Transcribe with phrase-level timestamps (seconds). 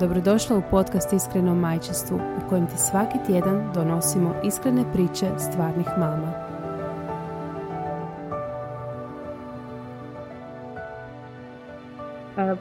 [0.00, 6.45] Dobrodošla u podcast Iskreno majčestvu u kojem ti svaki tjedan donosimo iskrene priče stvarnih mama.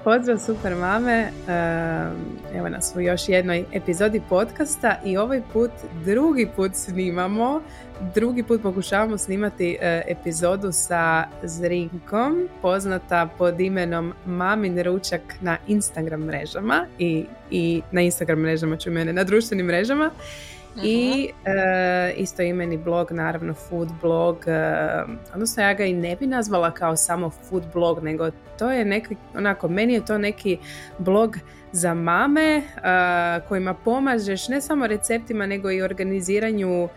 [0.05, 1.31] Pozdrav super mame,
[2.55, 5.71] evo nas u još jednoj epizodi podcasta i ovaj put
[6.05, 7.61] drugi put snimamo,
[8.15, 16.21] drugi put pokušavamo snimati e, epizodu sa Zrinkom, poznata pod imenom Mamin ručak na Instagram
[16.21, 20.11] mrežama i, i na Instagram mrežama ću mene, na društvenim mrežama.
[20.83, 26.27] I uh, isto imeni blog, naravno food blog, uh, odnosno ja ga i ne bi
[26.27, 30.57] nazvala kao samo food blog, nego to je neki, onako, meni je to neki
[30.97, 31.37] blog
[31.71, 36.89] za mame uh, kojima pomažeš ne samo receptima nego i organiziranju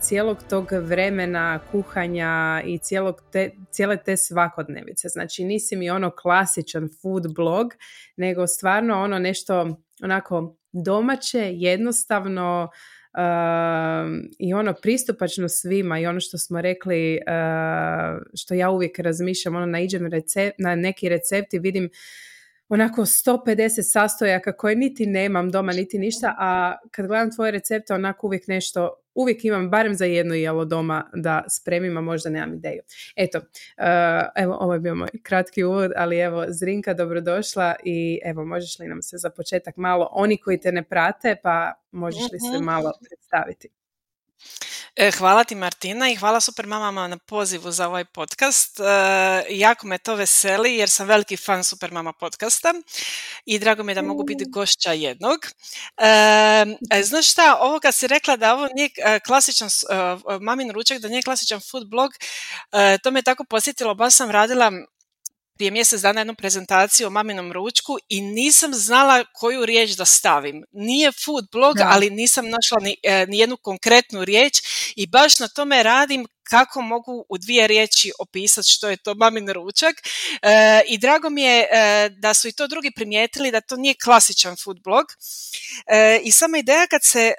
[0.00, 5.08] cijelog tog vremena kuhanja i cijelog te, cijele te svakodnevice.
[5.08, 7.74] Znači nisi mi ono klasičan food blog,
[8.16, 12.68] nego stvarno ono nešto onako domaće, jednostavno,
[14.38, 17.18] i ono pristupačno svima i ono što smo rekli
[18.34, 21.90] što ja uvijek razmišljam ono naiđem recept, na neki recept i vidim
[22.68, 28.26] onako 150 sastojaka koje niti nemam doma niti ništa, a kad gledam tvoje recepte onako
[28.26, 32.82] uvijek nešto, uvijek imam barem za jedno jelo doma da spremim, a možda nemam ideju.
[33.16, 33.44] Eto, uh,
[34.36, 38.88] evo ovo je bio moj kratki uvod, ali evo Zrinka dobrodošla i evo možeš li
[38.88, 42.64] nam se za početak malo, oni koji te ne prate, pa možeš li se mhm.
[42.64, 43.68] malo predstaviti?
[44.96, 48.80] E, hvala ti Martina i hvala super mamama na pozivu za ovaj podcast.
[48.80, 48.84] E,
[49.48, 52.74] jako me to veseli jer sam veliki fan super mama podcasta
[53.44, 55.38] i drago mi je da mogu biti gošća jednog.
[55.96, 58.90] E, znaš šta, ovoga si rekla da ovo nije
[59.26, 59.68] klasičan
[60.40, 62.10] mamin ručak, da nije klasičan food blog,
[63.02, 64.72] to me tako posjetilo, baš sam radila
[65.62, 70.64] prije mjesec dana jednu prezentaciju o maminom ručku i nisam znala koju riječ da stavim.
[70.72, 74.52] Nije food blog, ali nisam našla ni, e, ni jednu konkretnu riječ
[74.96, 79.48] i baš na tome radim kako mogu u dvije riječi opisati što je to mamin
[79.48, 79.94] ručak.
[80.42, 83.94] E, i drago mi je e, da su i to drugi primijetili da to nije
[84.04, 85.06] klasičan food blog.
[86.24, 87.32] I sama ideja kad se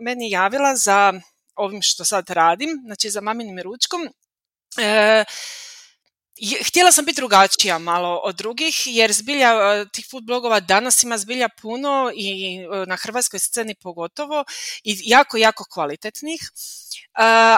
[0.00, 1.12] meni javila za
[1.54, 4.08] ovim što sad radim, znači za maminim ručkom,
[6.66, 11.18] Htjela sam biti drugačija malo od drugih jer zbilja e, tih food blogova danas ima
[11.18, 14.44] zbilja puno i e, na hrvatskoj sceni pogotovo
[14.84, 16.40] i jako, jako kvalitetnih.
[16.42, 17.10] E,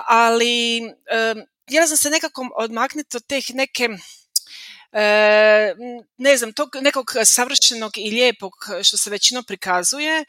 [0.06, 0.80] ali
[1.66, 3.88] htjela sam se nekako odmaknuti od teh neke
[6.16, 10.24] ne znam, tog nekog savršenog i lijepog što se većino prikazuje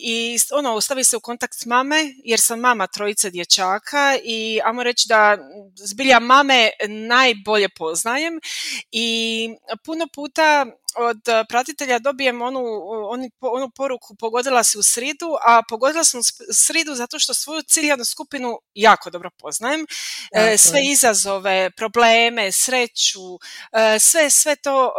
[0.00, 4.82] i ono, stavi se u kontakt s mame, jer sam mama trojice dječaka i ajmo
[4.82, 5.38] reći da
[5.76, 8.40] zbilja mame najbolje poznajem
[8.90, 9.48] i
[9.84, 10.66] puno puta
[10.96, 12.60] od pratitelja dobijem onu,
[13.08, 16.22] onu, onu poruku pogodila se u sridu, a pogodila sam u
[16.52, 19.86] sridu zato što svoju ciljanu skupinu jako dobro poznajem.
[20.32, 23.38] E, sve izazove, probleme, sreću,
[23.72, 24.92] e, sve, sve to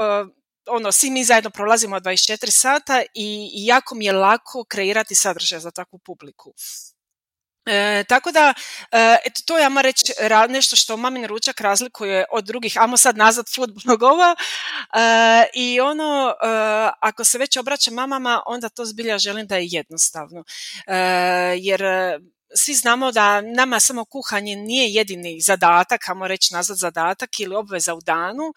[0.70, 5.72] ono, svi mi zajedno prolazimo 24 sata i, jako mi je lako kreirati sadržaj za
[5.72, 6.54] takvu publiku.
[7.66, 8.54] E, tako da,
[8.92, 10.14] e, eto, to je, ajmo reći,
[10.50, 16.30] nešto što Mamin ručak razlikuje od drugih, amo sad nazad food blogova e, i ono,
[16.30, 16.48] e,
[17.00, 20.44] ako se već obraća mamama, onda to zbilja želim da je jednostavno,
[21.58, 21.82] jer
[22.56, 27.94] svi znamo da nama samo kuhanje nije jedini zadatak, ajmo reći nazad zadatak ili obveza
[27.94, 28.54] u danu,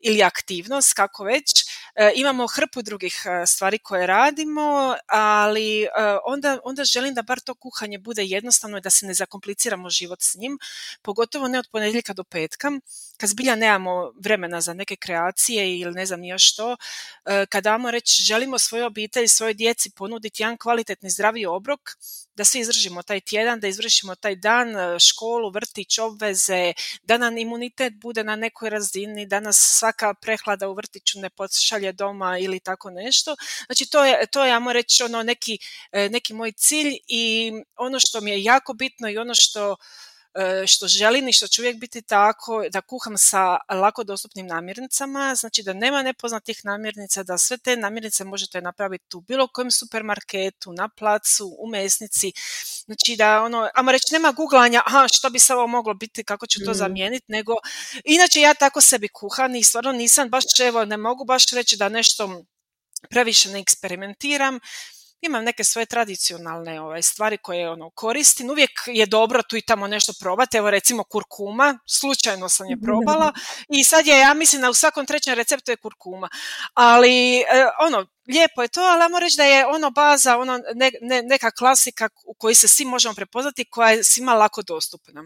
[0.00, 1.64] ili aktivnost, kako već.
[1.94, 5.88] E, imamo hrpu drugih e, stvari koje radimo, ali e,
[6.24, 10.18] onda, onda želim da bar to kuhanje bude jednostavno i da se ne zakompliciramo život
[10.22, 10.58] s njim,
[11.02, 12.70] pogotovo ne od ponedjeljka do petka,
[13.16, 16.76] kad zbilja nemamo vremena za neke kreacije ili ne znam još što,
[17.48, 21.80] kada damo reći želimo svojoj obitelji, svojoj djeci ponuditi jedan kvalitetni zdravi obrok,
[22.34, 26.72] da svi izdržimo taj tjedan, da izvršimo taj dan, školu, vrtić, obveze,
[27.02, 31.30] da nam imunitet bude na nekoj razini, da nas svaka prehlada u vrtiću ne
[31.68, 33.36] pošalje doma ili tako nešto.
[33.66, 35.58] Znači to je, to je ajmo reći, ono neki,
[35.92, 39.76] e, neki moj cilj i ono što mi je jako bitno i ono što
[40.66, 45.62] što želim i što će uvijek biti tako da kuham sa lako dostupnim namirnicama, znači
[45.62, 50.88] da nema nepoznatih namirnica, da sve te namirnice možete napraviti u bilo kojem supermarketu, na
[50.88, 52.32] placu, u mesnici,
[52.84, 56.46] znači da ono, ajmo reći nema googlanja, aha što bi se ovo moglo biti, kako
[56.46, 56.74] ću to mm.
[56.74, 57.54] zamijeniti, nego
[58.04, 61.88] inače ja tako sebi kuham i stvarno nisam baš, evo ne mogu baš reći da
[61.88, 62.44] nešto
[63.10, 64.60] previše ne eksperimentiram,
[65.20, 68.50] imam neke svoje tradicionalne ovaj, stvari koje ono, koristim.
[68.50, 70.56] Uvijek je dobro tu i tamo nešto probati.
[70.56, 73.32] Evo recimo kurkuma, slučajno sam je probala
[73.78, 76.28] i sad je, ja mislim da u svakom trećem receptu je kurkuma.
[76.74, 77.44] Ali e,
[77.80, 80.60] ono, lijepo je to, ali ajmo reći da je ono baza, ono
[81.00, 85.24] ne, neka klasika u kojoj se svi možemo prepoznati, koja je svima lako dostupna.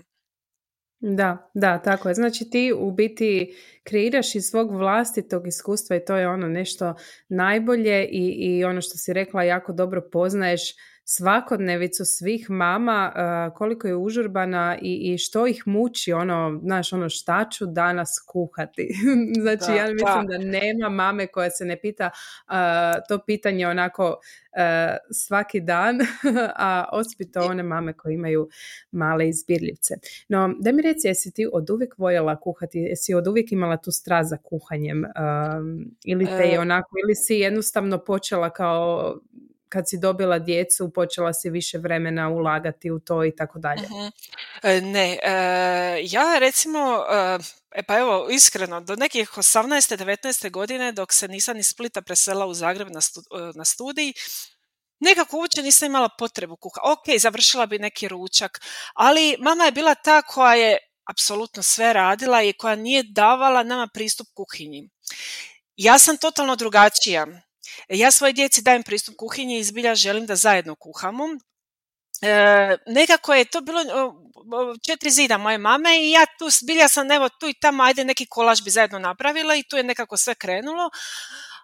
[1.04, 2.14] Da, da, tako je.
[2.14, 3.54] Znači ti u biti
[3.84, 6.94] kreiraš iz svog vlastitog iskustva i to je ono nešto
[7.28, 10.60] najbolje i, i ono što si rekla jako dobro poznaješ
[11.04, 13.12] svakodnevicu svih mama
[13.54, 18.88] koliko je užurbana i, i što ih muči ono, znaš, ono šta ću danas kuhati.
[19.42, 20.38] znači ja mislim da.
[20.38, 22.10] nema mame koja se ne pita
[23.08, 24.16] to pitanje onako
[25.10, 25.98] svaki dan,
[26.56, 28.48] a ospito one mame koje imaju
[28.90, 29.94] male izbirljivce.
[30.28, 33.92] No, da mi reci, jesi ti od uvijek voljela kuhati, jesi od uvijek imala tu
[33.92, 35.04] strast za kuhanjem
[36.04, 36.60] ili te je e.
[36.60, 39.16] onako, ili si jednostavno počela kao
[39.72, 43.82] kad si dobila djecu počela si više vremena ulagati u to i tako dalje?
[43.82, 44.08] Mhm.
[44.62, 47.38] E, ne, e, ja recimo, e,
[47.70, 49.96] e, pa evo iskreno, do nekih 18.
[49.96, 50.50] 19.
[50.50, 53.00] godine dok se nisam iz Splita presela u Zagreb na,
[53.54, 54.12] na studij,
[55.00, 56.80] nekako uopće nisam imala potrebu kuha.
[56.84, 58.60] Ok, završila bi neki ručak,
[58.94, 60.78] ali mama je bila ta koja je
[61.10, 64.90] apsolutno sve radila i koja nije davala nama pristup kuhinji.
[65.76, 67.26] Ja sam totalno drugačija.
[67.88, 71.24] Ja svojoj djeci dajem pristup kuhinji i zbilja želim da zajedno kuhamo.
[72.22, 73.80] E, nekako je to bilo
[74.86, 78.26] četiri zida moje mame i ja tu zbilja sam evo tu i tamo ajde neki
[78.26, 80.90] kolaž bi zajedno napravila i tu je nekako sve krenulo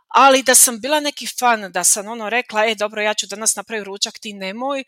[0.08, 3.56] ali da sam bila neki fan, da sam ono rekla, e dobro, ja ću danas
[3.56, 4.84] napraviti ručak, ti nemoj,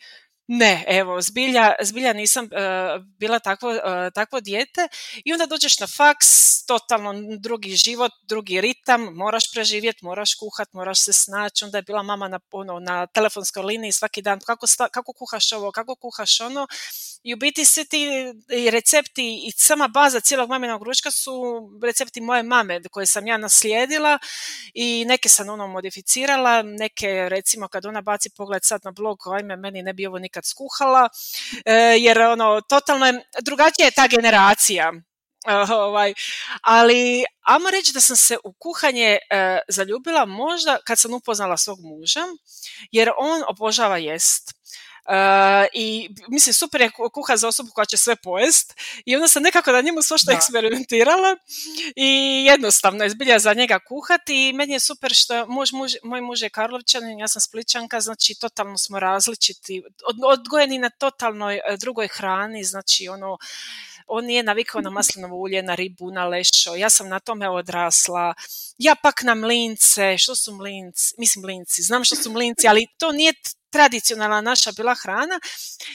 [0.52, 3.78] ne, evo, zbilja, zbilja nisam uh, bila takvo, uh,
[4.14, 4.88] takvo dijete
[5.24, 11.04] i onda dođeš na faks, totalno drugi život, drugi ritam, moraš preživjeti, moraš kuhat, moraš
[11.04, 15.12] se snaći, onda je bila mama na, ono, na telefonskoj liniji svaki dan, kako, kako
[15.12, 16.66] kuhaš ovo, kako kuhaš ono?
[17.22, 18.08] I u biti svi ti
[18.70, 21.32] recepti i sama baza cijelog maminog ručka su
[21.82, 24.18] recepti moje mame koje sam ja naslijedila
[24.74, 29.56] i neke sam ono modificirala, neke recimo kad ona baci pogled sad na blog, ajme
[29.56, 31.08] meni ne bi ovo nikad skuhala,
[31.64, 34.92] e, jer ono totalno je, drugačija je ta generacija.
[35.86, 36.14] ovaj,
[36.62, 41.78] ali ajmo reći da sam se u kuhanje e, zaljubila možda kad sam upoznala svog
[41.82, 42.20] muža,
[42.92, 44.59] jer on obožava jest
[45.72, 48.74] I mislim, super je kuha za osobu koja će sve pojest
[49.04, 51.36] i onda sam nekako na njemu svašta eksperimentirala
[51.96, 56.20] i jednostavno je zbilja za njega kuhati i meni je super što muž, muž, moj
[56.20, 61.76] muž je Karlovčanin, ja sam Spličanka, znači totalno smo različiti, od, odgojeni na totalnoj e,
[61.76, 63.38] drugoj hrani, znači ono
[64.06, 68.34] on nije navikao na maslinovo ulje, na ribu, na lešo, ja sam na tome odrasla,
[68.78, 73.12] ja pak na mlince, što su mlinci, mislim mlinci, znam što su mlinci, ali to
[73.12, 73.32] nije
[73.70, 75.40] tradicionalna naša bila hrana.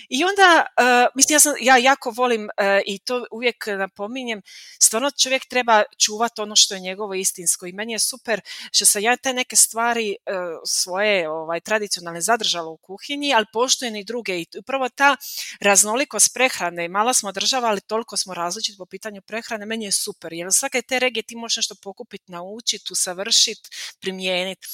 [0.09, 2.49] I onda, uh, mislim ja, sam, ja jako volim uh,
[2.85, 4.41] i to uvijek napominjem,
[4.79, 7.65] stvarno čovjek treba čuvati ono što je njegovo istinsko.
[7.65, 8.41] I meni je super
[8.71, 13.95] što sam ja te neke stvari uh, svoje ovaj, tradicionalne zadržala u kuhinji, ali poštujem
[13.95, 14.39] i druge.
[14.39, 15.15] I upravo ta
[15.59, 20.33] raznolikost prehrane, mala smo država, ali toliko smo različiti po pitanju prehrane, meni je super,
[20.33, 24.67] jer svake te regije ti možeš nešto pokupiti, naučiti, usavršiti, primijeniti.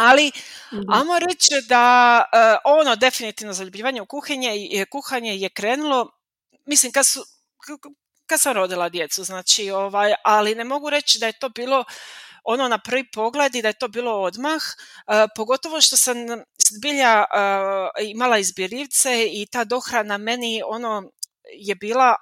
[0.00, 0.32] Ali,
[0.72, 6.10] mm ajmo reći da uh, ono definitivno zaljubljivanje u kuhinje i kuhanje je krenulo,
[6.66, 7.24] mislim kad su,
[8.26, 11.84] kad sam rodila djecu, znači ovaj, ali ne mogu reći da je to bilo
[12.44, 16.16] ono na prvi pogled i da je to bilo odmah, uh, pogotovo što sam
[16.70, 21.10] zbilja uh, imala izbirljivce i ta dohrana meni ono
[21.52, 22.14] je bila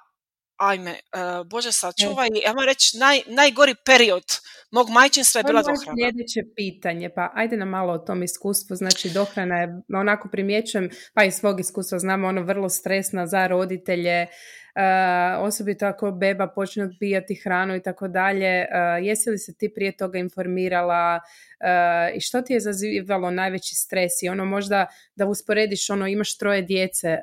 [0.59, 4.23] ajme, uh, Bože sačuvaj, ja moram reći, naj, najgori period
[4.71, 5.95] mog majčinstva je bila dohrana.
[5.97, 11.23] Sljedeće pitanje, pa ajde nam malo o tom iskustvu, znači dohrana je, onako primjećujem, pa
[11.23, 14.27] iz svog iskustva znamo, ono vrlo stresna za roditelje,
[14.75, 18.65] Uh, osobito ako beba počne odbijati hranu i tako dalje.
[19.01, 24.11] Jesi li se ti prije toga informirala uh, i što ti je zazivalo najveći stres
[24.23, 24.85] i ono možda
[25.15, 27.21] da usporediš ono imaš troje djece E,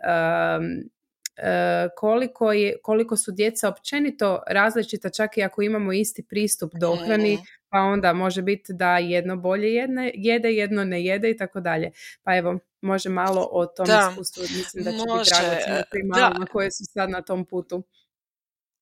[1.97, 7.45] koliko, je, koliko su djeca općenito različita čak i ako imamo isti pristup dohrani, mm.
[7.69, 11.91] pa onda može biti da jedno bolje jedne, jede, jedno ne jede i tako dalje.
[12.23, 15.31] Pa evo, može malo o tom da, iskustvu, mislim da će može.
[15.93, 17.83] biti dragoceno koje su sad na tom putu.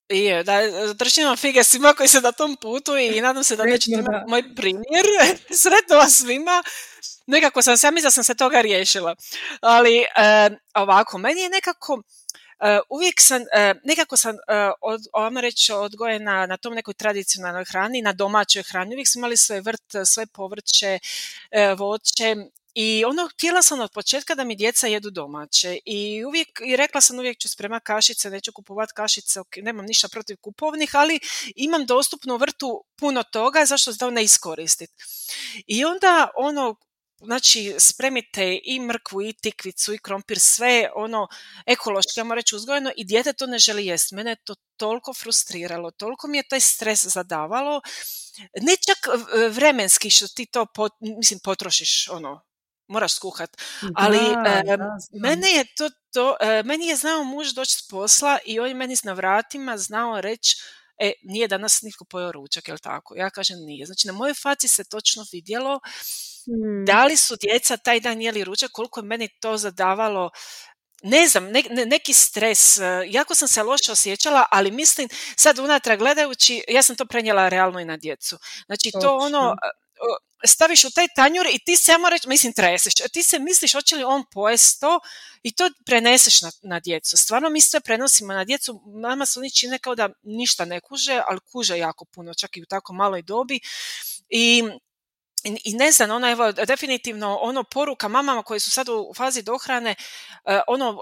[0.08, 0.60] Je, da,
[0.94, 4.54] držim fige svima koji se na tom putu i nadam se da nećete imati moj
[4.56, 5.04] primjer.
[5.62, 6.62] Sretno vas svima.
[7.26, 9.16] Nekako sam, ja mislim da sam se toga riješila.
[9.60, 10.06] Ali e,
[10.74, 12.02] ovako, meni je nekako,
[12.34, 12.43] e,
[12.88, 14.36] uvijek sam, e, nekako sam,
[14.80, 18.94] od, ovamo reći, odgojena na tom nekoj tradicionalnoj hrani, na domaćoj hrani.
[18.94, 20.98] Uvijek smo imali svoj vrt, svoje povrće,
[21.76, 22.36] voće
[22.74, 27.00] i ono, htjela sam od početka da mi djeca jedu domaće i uvijek, i rekla
[27.00, 31.20] sam uvijek ću spremati kašice, neću kupovati kašice, nemam ništa protiv kupovnih, ali
[31.56, 34.92] imam dostupnu vrtu puno toga, zašto to ne iskoristiti.
[35.66, 36.76] I onda ono,
[37.18, 41.28] znači spremite i mrkvu i tikvicu i krompir, sve ono
[41.66, 44.12] ekološki, ja reći uzgojeno i dijete to ne želi jest.
[44.12, 47.80] Mene je to toliko frustriralo, toliko mi je taj stres zadavalo,
[48.60, 49.14] ne čak
[49.50, 50.66] vremenski što ti to
[51.00, 52.44] mislim potrošiš ono
[52.86, 53.62] moraš skuhat.
[53.94, 54.18] Ali
[55.12, 58.96] mene je to, to meni je znao muž doći s posla i on je meni
[59.02, 60.56] na vratima znao reći
[60.98, 63.16] e, nije danas nitko pojeo ručak, jel tako?
[63.16, 63.86] Ja kažem nije.
[63.86, 65.80] Znači, na mojoj faci se točno vidjelo
[66.46, 66.84] hmm.
[66.86, 70.30] da li su djeca taj dan jeli ručak, koliko je meni to zadavalo
[71.06, 71.44] ne znam,
[71.86, 77.04] neki stres, jako sam se loše osjećala, ali mislim, sad unatrag gledajući, ja sam to
[77.06, 78.38] prenijela realno i na djecu.
[78.66, 79.56] Znači, to ono,
[80.46, 82.94] staviš u taj tanjur i ti se, ja reći, mislim, treseš.
[83.12, 85.00] Ti se misliš hoće li on pojesti to
[85.42, 87.16] i to preneseš na, na djecu.
[87.16, 88.82] Stvarno mi sve prenosimo na djecu.
[88.86, 92.62] Mama su oni čine kao da ništa ne kuže, ali kuže jako puno, čak i
[92.62, 93.60] u tako maloj dobi.
[94.28, 94.62] I
[95.44, 99.94] i ne znam, ono evo definitivno ono poruka mamama koji su sad u fazi dohrane,
[100.44, 100.98] e, ono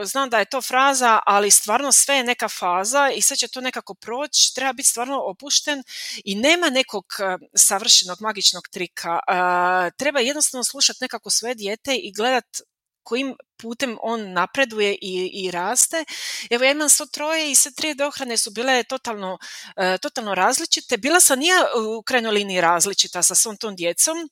[0.00, 3.48] e, znam da je to fraza, ali stvarno sve je neka faza i sve će
[3.48, 5.82] to nekako proći, treba biti stvarno opušten
[6.24, 9.18] i nema nekog e, savršenog magičnog trika.
[9.96, 12.46] Treba jednostavno slušati nekako sve dijete i gledat
[13.04, 16.04] kojim putem on napreduje i, i raste.
[16.50, 20.96] Evo ja imam svo troje i sve tri dohrane su bile totalno, uh, totalno različite.
[20.96, 21.66] Bila sam ja
[21.98, 24.28] u krajnjoj liniji različita sa svom tom djecom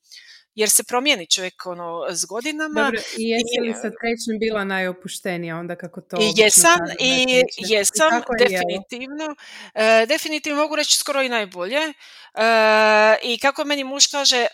[0.55, 2.83] jer se promijeni čovjek ono s godinama.
[2.83, 6.17] Dobro, i jesi li sa trećim bila najopuštenija onda kako to...
[6.21, 9.37] I jesam, i jesam, definitivno.
[9.75, 11.79] E, definitivno mogu reći skoro i najbolje.
[11.79, 11.93] E,
[13.23, 14.49] I kako meni muž kaže, e,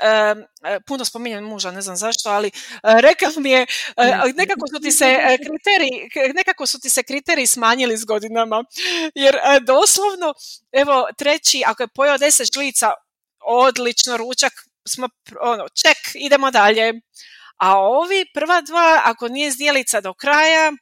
[0.64, 2.50] e puno spominjem muža, ne znam zašto, ali
[2.82, 3.66] rekao mi je,
[4.34, 8.64] nekako su ti se kriteriji, nekako su ti se kriteriji smanjili s godinama.
[9.14, 9.36] Jer
[9.66, 10.34] doslovno,
[10.72, 12.92] evo, treći, ako je pojao deset žlica,
[13.40, 14.52] odlično, ručak,
[14.88, 15.08] smo,
[15.40, 16.92] ono, ček, idemo dalje.
[17.56, 20.72] A ovi prva dva, ako nije zdjelica do kraja,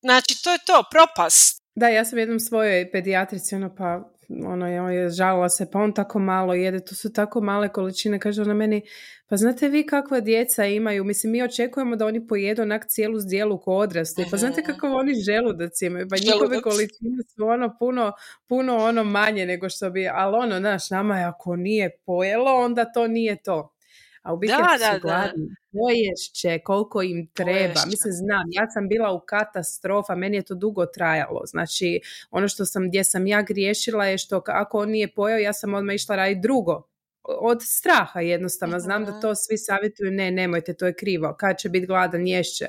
[0.00, 1.62] znači to je to, propast.
[1.74, 4.13] Da, ja sam jednom svojoj pedijatrici, ono pa
[4.46, 8.42] ono je žalila se, pa on tako malo jede, to su tako male količine, kaže
[8.42, 8.82] ona meni,
[9.28, 13.60] pa znate vi kakva djeca imaju, mislim mi očekujemo da oni pojedu onak cijelu zdjelu
[13.60, 18.12] ko odrasli, pa znate kako oni želudac imaju, pa njihove količine su ono puno,
[18.48, 22.92] puno ono manje nego što bi, ali ono, znaš, nama je ako nije pojelo, onda
[22.92, 23.73] to nije to.
[24.24, 27.80] A u biti da, su gladni, poješće koliko im treba.
[27.86, 31.40] Mislim, znam, ja sam bila u katastrofa, meni je to dugo trajalo.
[31.46, 32.00] Znači,
[32.30, 35.74] ono što sam, gdje sam ja griješila je što ako on nije pojao, ja sam
[35.74, 36.82] odmah išla raditi drugo
[37.28, 38.80] od straha jednostavno.
[38.80, 41.36] Znam da to svi savjetuju, ne, nemojte, to je krivo.
[41.38, 42.66] Kad će biti gladan, ješće.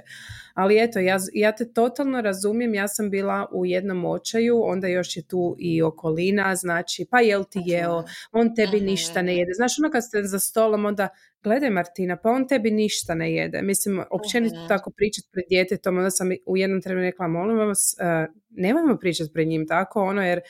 [0.53, 5.17] Ali eto, ja, ja te totalno razumijem, ja sam bila u jednom očaju, onda još
[5.17, 9.51] je tu i okolina, znači, pa jel ti jeo, on tebi ništa ne jede.
[9.53, 11.09] Znaš, ono kad ste za stolom, onda,
[11.45, 13.61] gledaj Martina, pa on tebi ništa ne jede.
[13.61, 18.33] Mislim, općenito tako pričati pred djetetom, onda sam u jednom trenutku rekla, molim vas, uh,
[18.49, 20.41] nemojmo pričati pred njim tako, ono, jer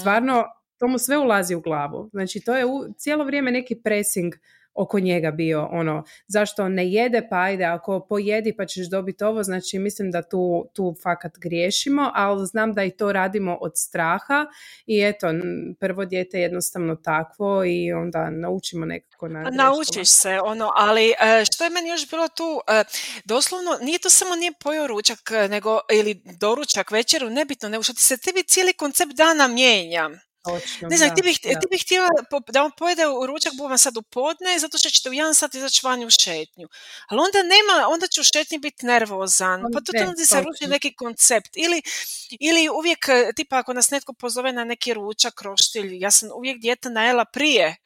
[0.00, 0.44] stvarno
[0.78, 2.10] to mu sve ulazi u glavu.
[2.12, 4.34] Znači to je u, cijelo vrijeme neki pressing
[4.74, 9.24] oko njega bio ono zašto on ne jede pa ajde ako pojedi pa ćeš dobiti
[9.24, 13.72] ovo znači mislim da tu, tu fakat griješimo ali znam da i to radimo od
[13.74, 14.46] straha
[14.86, 15.26] i eto
[15.80, 21.44] prvo dijete je jednostavno takvo i onda naučimo nekako na naučiš se ono ali e,
[21.44, 22.84] što je meni još bilo tu e,
[23.24, 27.94] doslovno nije to samo nije pojeo ručak e, nego ili doručak večeru nebitno nego što
[27.94, 30.10] ti se tebi cijeli koncept dana mijenja
[30.90, 32.08] ne znam, ti bih, ti bih htjela
[32.52, 35.54] da on pojede u ručak buvan sad u podne, zato što ćete u jedan sat
[35.54, 36.68] izaći vani u šetnju.
[37.08, 40.94] Ali onda nema, onda će u šetnji biti nervozan, pa to onda se ruši neki
[40.94, 41.50] koncept.
[41.54, 41.82] Ili,
[42.40, 46.90] ili uvijek, tipa ako nas netko pozove na neki ručak, roštilj, ja sam uvijek dijete
[46.90, 47.76] najela prije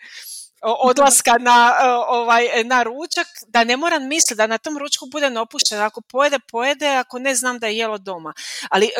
[0.62, 1.74] odlaska na,
[2.08, 5.80] ovaj, na ručak, da ne moram misliti da na tom ručku bude opušten.
[5.80, 8.32] Ako pojede, pojede, ako ne znam da je jelo doma.
[8.70, 8.90] Ali e,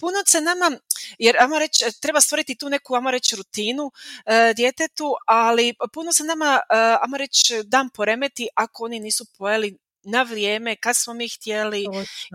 [0.00, 0.72] puno se nama,
[1.18, 3.92] jer ajmo reći, treba stvoriti tu neku, ajmo reći, rutinu
[4.26, 9.78] e, djetetu, ali puno se nama, e, ajmo reći, dan poremeti ako oni nisu pojeli
[10.02, 11.86] na vrijeme, kad smo mi htjeli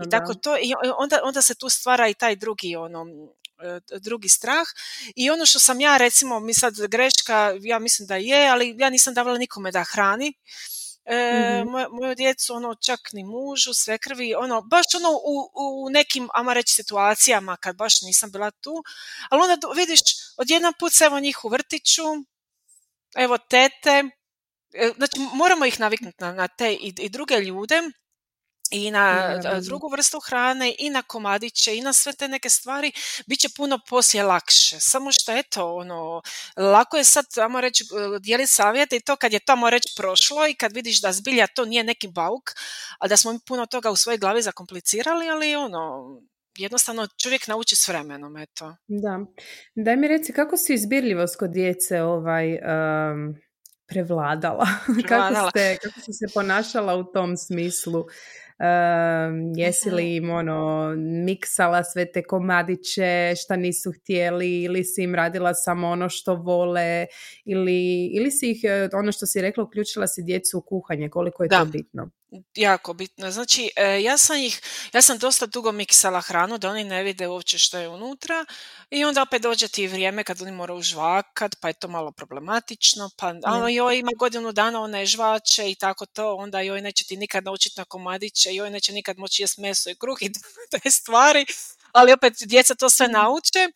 [0.06, 0.56] i tako to.
[0.56, 3.06] I onda, onda se tu stvara i taj drugi ono,
[4.00, 4.66] drugi strah.
[5.16, 8.90] I ono što sam ja recimo mi sad greška ja mislim da je ali ja
[8.90, 10.34] nisam davala nikome da hrani.
[11.04, 15.90] E, mm moju djecu, ono, čak ni mužu, sve krvi, ono, baš ono u, u
[15.90, 18.82] nekim, ama reći, situacijama kad baš nisam bila tu,
[19.30, 20.00] ali onda vidiš,
[20.36, 22.02] odjedan put se evo njih u vrtiću,
[23.16, 24.04] evo tete,
[24.74, 27.82] e, znači moramo ih naviknuti na, na te i, i druge ljude,
[28.70, 32.92] i na drugu vrstu hrane i na komadiće i na sve te neke stvari
[33.26, 34.80] bit će puno poslije lakše.
[34.80, 36.22] Samo što eto, ono,
[36.56, 37.84] lako je sad, ajmo reći,
[38.20, 41.64] dijeliti savjete i to kad je tamo reći prošlo i kad vidiš da zbilja to
[41.64, 42.50] nije neki bauk,
[42.98, 46.04] a da smo mi puno toga u svojoj glavi zakomplicirali, ali ono,
[46.56, 48.76] jednostavno čovjek nauči s vremenom, eto.
[48.86, 49.20] Da.
[49.74, 52.58] Daj mi reci, kako si izbirljivost kod djece ovaj...
[53.86, 54.66] prevladala.
[55.08, 58.04] kako, ste, kako si se ponašala u tom smislu?
[58.62, 65.14] Um, jesi li im ono, miksala sve te komadiće šta nisu htjeli ili si im
[65.14, 67.06] radila samo ono što vole
[67.44, 68.60] ili, ili si ih,
[68.92, 72.10] ono što si rekla, uključila si djecu u kuhanje, koliko je to bitno?
[72.54, 73.30] Jako bitno.
[73.30, 74.60] Znači, e, ja sam ih,
[74.92, 78.44] ja sam dosta dugo miksala hranu da oni ne vide uopće što je unutra
[78.90, 83.10] i onda opet dođe ti vrijeme kad oni moraju žvakat, pa je to malo problematično,
[83.16, 87.16] pa ono joj ima godinu dana one žvače i tako to, onda joj neće ti
[87.16, 90.32] nikad naučiti na komadiće, joj neće nikad moći jesti meso i kruh i
[90.72, 91.46] te stvari,
[91.92, 93.68] ali opet djeca to sve nauče,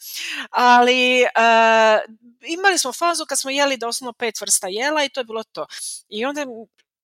[0.50, 1.26] ali e,
[2.46, 5.66] imali smo fazu kad smo jeli doslovno pet vrsta jela i to je bilo to.
[6.08, 6.46] I onda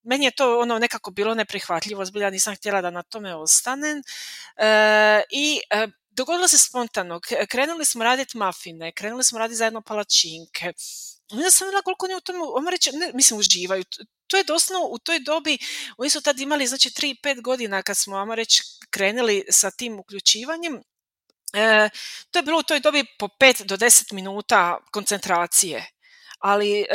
[0.03, 4.03] meni je to ono nekako bilo neprihvatljivo, zbilja nisam htjela da na tome ostanem
[4.57, 10.73] e, i e, dogodilo se spontano, krenuli smo raditi mafine, krenuli smo raditi zajedno palačinke,
[11.33, 13.85] onda sam vidjela koliko oni u tome, ono ne, mislim, uživaju.
[14.27, 15.59] To je doslovno u toj dobi,
[15.97, 20.83] oni su tad imali znači 3-5 godina kad smo, ajmo reći, krenuli sa tim uključivanjem.
[21.53, 21.89] E,
[22.31, 25.91] to je bilo u toj dobi po 5 do 10 minuta koncentracije.
[26.39, 26.87] Ali e,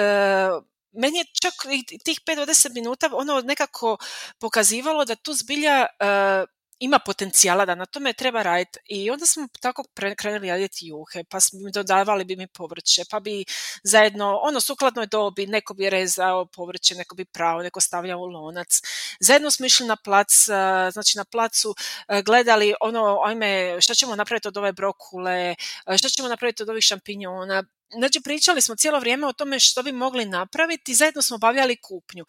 [0.91, 3.97] meni je čak i tih 5 do 10 minuta ono nekako
[4.39, 9.47] pokazivalo da tu zbilja uh, ima potencijala da na tome treba raditi i onda smo
[9.62, 9.84] tako
[10.17, 13.45] krenuli raditi juhe, pa smo dodavali bi mi povrće, pa bi
[13.84, 18.82] zajedno, ono sukladnoj dobi, neko bi rezao povrće, neko bi pravo, neko stavljao lonac.
[19.19, 21.76] Zajedno smo išli na plac, e, znači na placu
[22.08, 25.56] e, gledali ono, ajme, šta ćemo napraviti od ove brokule,
[25.97, 29.91] šta ćemo napraviti od ovih šampinjona, Znači, pričali smo cijelo vrijeme o tome što bi
[29.91, 32.26] mogli napraviti, zajedno smo obavljali kupnju.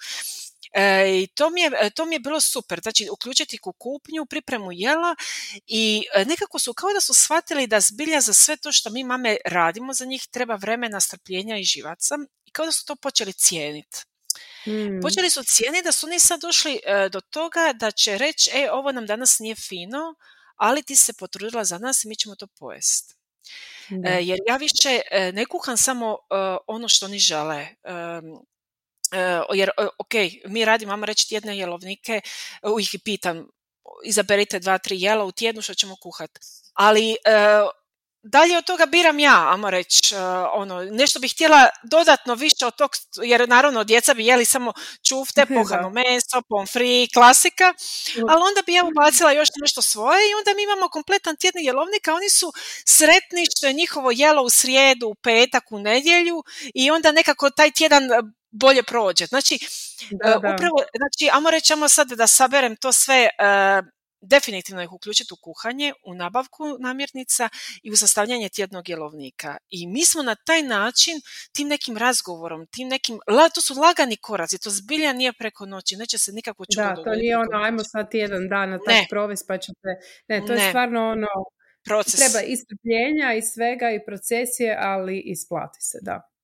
[0.73, 4.73] E, I to mi, je, to mi je bilo super, znači uključiti u kupnju, pripremu
[4.73, 5.17] jela
[5.67, 9.05] i e, nekako su kao da su shvatili da zbilja za sve to što mi
[9.05, 12.15] mame radimo za njih treba vremena, strpljenja i živaca
[12.47, 13.99] i kao da su to počeli cijeniti.
[14.65, 15.01] Hmm.
[15.03, 18.71] Počeli su cijeniti da su oni sad došli e, do toga da će reći, e,
[18.73, 20.15] ovo nam danas nije fino,
[20.57, 23.18] ali ti se potrudila za nas i mi ćemo to pojesti.
[24.05, 26.35] E, jer ja više e, ne kuham samo e,
[26.67, 27.67] ono što oni žele.
[29.55, 30.15] Jer, ok,
[30.47, 32.21] mi radimo, mama reći, tjedne jelovnike,
[32.81, 33.49] ih pitam,
[34.05, 36.41] izaberite dva, tri jela u tjednu što ćemo kuhati.
[36.75, 37.17] Ali
[38.23, 40.21] dalje od toga biram ja, ajmo reći, uh,
[40.53, 42.91] ono, nešto bih htjela dodatno više od tog,
[43.23, 44.73] jer naravno djeca bi jeli samo
[45.09, 47.75] čufte, pohano meso, pomfri, klasika,
[48.29, 52.09] ali onda bi ja ubacila još nešto svoje i onda mi imamo kompletan tjedni jelovnik,
[52.09, 52.53] a oni su
[52.87, 57.71] sretni što je njihovo jelo u srijedu, u petak, u nedjelju i onda nekako taj
[57.71, 58.03] tjedan
[58.51, 59.27] bolje prođe.
[59.27, 59.59] Znači,
[60.11, 64.93] da, uh, upravo, znači, ajmo reći, ajmo sad da saberem to sve uh, definitivno ih
[64.93, 67.49] uključiti u kuhanje, u nabavku namirnica
[67.83, 69.57] i u sastavljanje tjednog jelovnika.
[69.71, 71.21] I mi smo na taj način,
[71.53, 73.19] tim nekim razgovorom, tim nekim,
[73.55, 77.11] to su lagani koraci, to zbilja nije preko noći, neće se nikako čudo Da, to
[77.11, 79.89] nije ono, ajmo sad tjedan dana tak provest pa ćete,
[80.29, 81.27] ne, to je stvarno ono,
[81.85, 82.21] Proces.
[82.21, 86.38] treba i strpljenja i svega i procesije, ali isplati se, da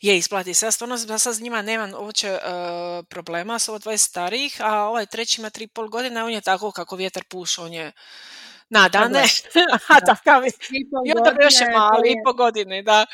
[0.00, 0.66] je isplati se.
[0.66, 5.06] Ja stvarno sad s njima nemam uopće uh, problema s ovo dvoje starijih, a ovaj
[5.06, 7.92] treći ima tri pol godine, on je tako kako vjetar puša, on je
[8.68, 9.22] nadane.
[9.88, 10.50] a takav je.
[11.06, 13.06] I onda još je mali, i po godine, da.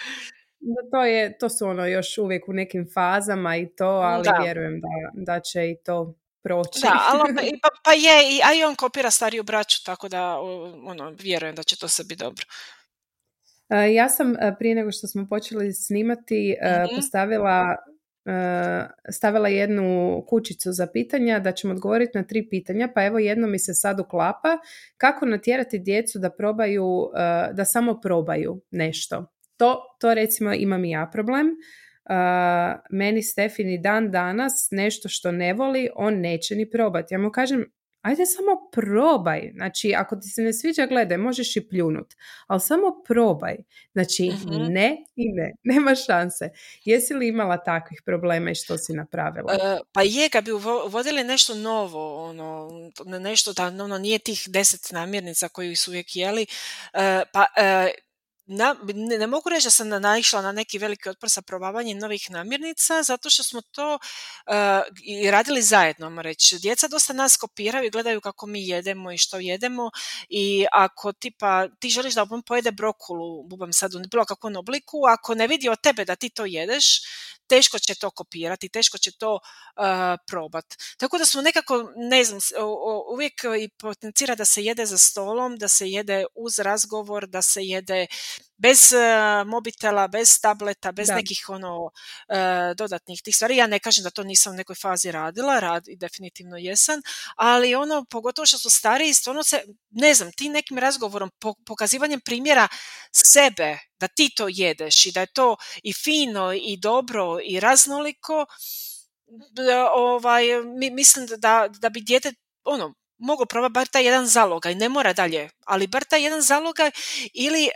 [0.91, 4.89] To, je, to su ono još uvijek u nekim fazama i to, ali vjerujem da,
[5.35, 6.81] da će i to proći.
[6.83, 7.33] Da, ali
[7.63, 10.39] pa, pa je, a i on kopira stariju braću, tako da
[10.85, 12.45] ono, vjerujem da će to sve biti dobro.
[13.95, 16.97] Ja sam prije nego što smo počeli snimati mhm.
[16.97, 17.77] postavila
[19.11, 23.59] stavila jednu kućicu za pitanja da ćemo odgovoriti na tri pitanja, pa evo jedno mi
[23.59, 24.59] se sad uklapa.
[24.97, 27.11] Kako natjerati djecu da probaju,
[27.53, 29.27] da samo probaju nešto?
[29.57, 31.47] To, to recimo imam i ja problem.
[32.91, 37.15] Meni Stefini dan danas nešto što ne voli, on neće ni probati.
[37.15, 37.65] Ja mu kažem,
[38.05, 39.51] ajde samo probaj.
[39.55, 42.15] Znači, ako ti se ne sviđa, gledaj, možeš i pljunut.
[42.47, 43.57] Ali samo probaj.
[43.93, 44.73] Znači, mhm.
[44.73, 45.53] ne i ne.
[45.75, 46.49] Nema šanse.
[46.85, 49.53] Jesi li imala takvih problema i što si napravila?
[49.53, 50.53] Uh, pa je, kad bi
[50.87, 52.71] uvodili nešto novo, ono,
[53.21, 56.47] nešto da ono, nije tih deset namirnica koji su uvijek jeli,
[56.95, 57.01] uh,
[57.33, 57.45] pa
[58.47, 62.31] na, ne, ne, mogu reći da sam naišla na neki veliki otpor sa probavanjem novih
[62.31, 64.55] namirnica, zato što smo to uh,
[65.03, 66.59] i radili zajedno, reći.
[66.59, 69.91] Djeca dosta nas kopiraju i gledaju kako mi jedemo i što jedemo
[70.29, 75.01] i ako tipa ti želiš da on pojede brokulu, bubam sad u bilo kakvom obliku,
[75.09, 77.01] ako ne vidi od tebe da ti to jedeš,
[77.47, 79.85] teško će to kopirati, teško će to uh,
[80.27, 80.65] probat.
[80.99, 82.41] Tako da smo nekako, ne znam,
[83.13, 87.63] uvijek i potencira da se jede za stolom, da se jede uz razgovor, da se
[87.63, 88.07] jede
[88.57, 91.91] bez uh, mobitela, bez tableta, bez nekih ono uh,
[92.77, 93.57] dodatnih tih stvari.
[93.57, 97.01] Ja ne kažem da to nisam u nekoj fazi radila, rad i definitivno jesam,
[97.37, 101.31] ali ono, pogotovo što su stariji, stvarno se, ne znam, ti nekim razgovorom,
[101.67, 102.69] pokazivanjem primjera
[103.13, 108.47] sebe, da ti to jedeš i da je to i fino i dobro i raznoliko,
[109.95, 110.45] ovaj,
[110.93, 112.33] mislim da, da bi dijete
[112.65, 116.91] ono, mogu probati bar taj jedan zalogaj, ne mora dalje, ali bar taj jedan zalogaj
[117.35, 117.69] ili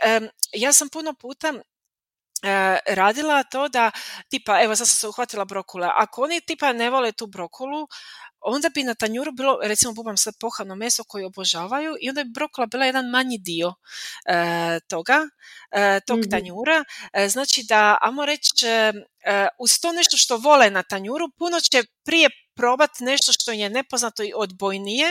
[0.53, 1.53] ja sam puno puta
[2.87, 3.91] radila to da
[4.29, 7.87] tipa, evo sad sam se uhvatila brokule, ako oni tipa ne vole tu brokulu,
[8.41, 12.29] onda bi na tanjuru bilo, recimo bubam sad pohano meso koje obožavaju i onda bi
[12.29, 13.73] brokula bila jedan manji dio
[14.25, 15.27] e, toga,
[15.71, 16.83] e, tog mm tanjura.
[17.13, 18.65] E, znači da, amo reći,
[19.59, 24.23] uz to nešto što vole na tanjuru, puno će prije probati nešto što je nepoznato
[24.23, 25.07] i odbojnije,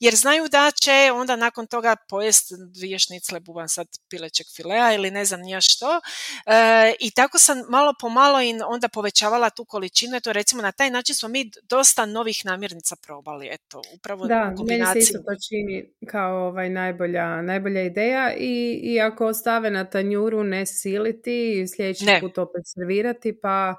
[0.00, 5.10] jer znaju da će onda nakon toga pojest dvije šnicle buban sad pilećeg filea ili
[5.10, 6.00] ne znam nija što.
[6.46, 10.16] E, I tako sam malo po malo i onda povećavala tu količinu.
[10.16, 13.48] Eto, recimo na taj način smo mi dosta novih namirnica probali.
[13.50, 19.00] Eto, upravo da, meni se isto to čini kao ovaj najbolja, najbolja ideja i, i
[19.00, 23.74] ako ostave na tanjuru ne siliti, sljedeći put opet servirati, pa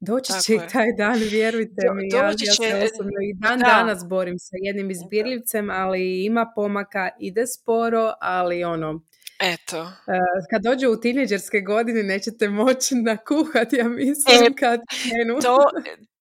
[0.00, 2.08] Doći će i taj dan, vjerujte mi.
[2.12, 7.46] Ja, ja se osobno i dan danas borim sa jednim izbirljivcem, ali ima pomaka, ide
[7.46, 9.00] sporo, ali ono,
[9.40, 9.82] Eto.
[9.82, 10.18] E,
[10.50, 14.80] kad dođe u tineđerske godine nećete moći nakuhati, ja mislim, e, kad
[15.42, 15.58] To,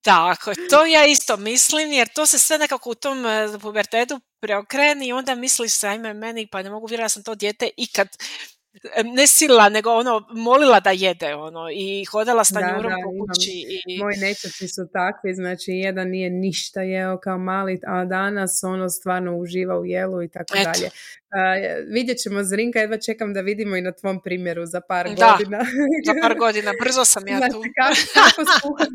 [0.02, 5.08] tako, to ja isto mislim, jer to se sve nekako u tom e, pubertetu preokreni
[5.08, 8.08] i onda misliš ajme meni, pa ne mogu vjerovati da sam to dijete ikad
[9.04, 13.52] ne sila, nego ono, molila da jede, ono, i hodala s tanjurom po kući.
[13.88, 14.00] I...
[14.00, 19.38] Moji nećaci su takvi, znači jedan nije ništa jeo kao mali, a danas ono stvarno
[19.38, 20.90] uživa u jelu i tako dalje.
[21.36, 25.38] Uh, vidjet ćemo Zrinka, jedva čekam da vidimo i na tvom primjeru za par da,
[25.38, 25.60] godina.
[26.08, 27.62] za par godina, brzo sam ja tu.
[27.80, 28.92] Kako, kako, skuhati,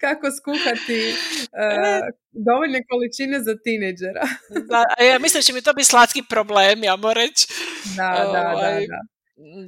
[0.00, 4.24] kako skuhati uh, dovoljne količine za tineđera.
[4.70, 7.46] da, ja mislim da će mi to biti slatki problem, ja moram reći.
[7.96, 9.00] Da, da, da, ovaj, da.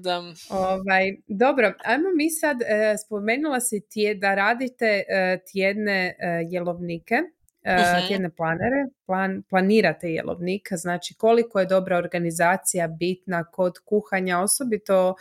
[0.00, 0.22] Da.
[0.50, 6.14] Ovaj, dobro, ajmo mi sad, e, spomenula si tje, da radite e, tjedne e,
[6.50, 7.14] jelovnike,
[7.62, 14.40] e, uh tjedne planere, plan, planirate jelovnik, znači koliko je dobra organizacija bitna kod kuhanja,
[14.40, 15.14] osobito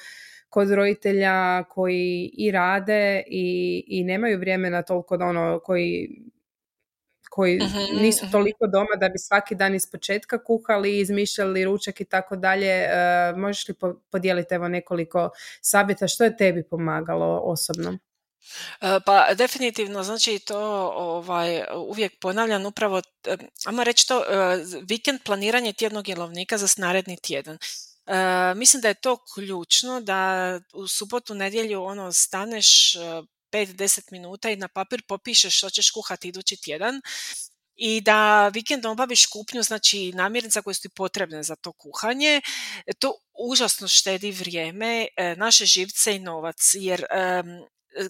[0.50, 6.22] kod roditelja koji i rade i, i nemaju vremena toliko da ono koji
[7.34, 7.60] koji
[8.02, 12.69] nisu toliko doma da bi svaki dan iz početka kuhali, izmišljali ručak i tako dalje.
[12.69, 12.89] E,
[13.38, 13.76] možeš li
[14.12, 15.30] podijeliti evo nekoliko
[15.62, 17.98] savjeta što je tebi pomagalo osobno?
[18.82, 20.60] E, pa definitivno, znači to
[20.96, 24.24] ovaj, uvijek ponavljam upravo, e, ajmo reći to,
[24.82, 27.58] vikend planiranje tjednog jelovnika za naredni tjedan.
[28.56, 32.96] mislim da je to ključno da u subotu, nedjelju ono staneš
[33.54, 37.02] 5-10 minuta i na papir popišeš što ćeš kuhati idući tjedan
[37.76, 42.42] i da vikendom obaviš kupnju, znači namirnica koje su ti potrebne za to kuhanje.
[43.00, 47.06] To užasno štedi vrijeme, e, naše živce i novac, jer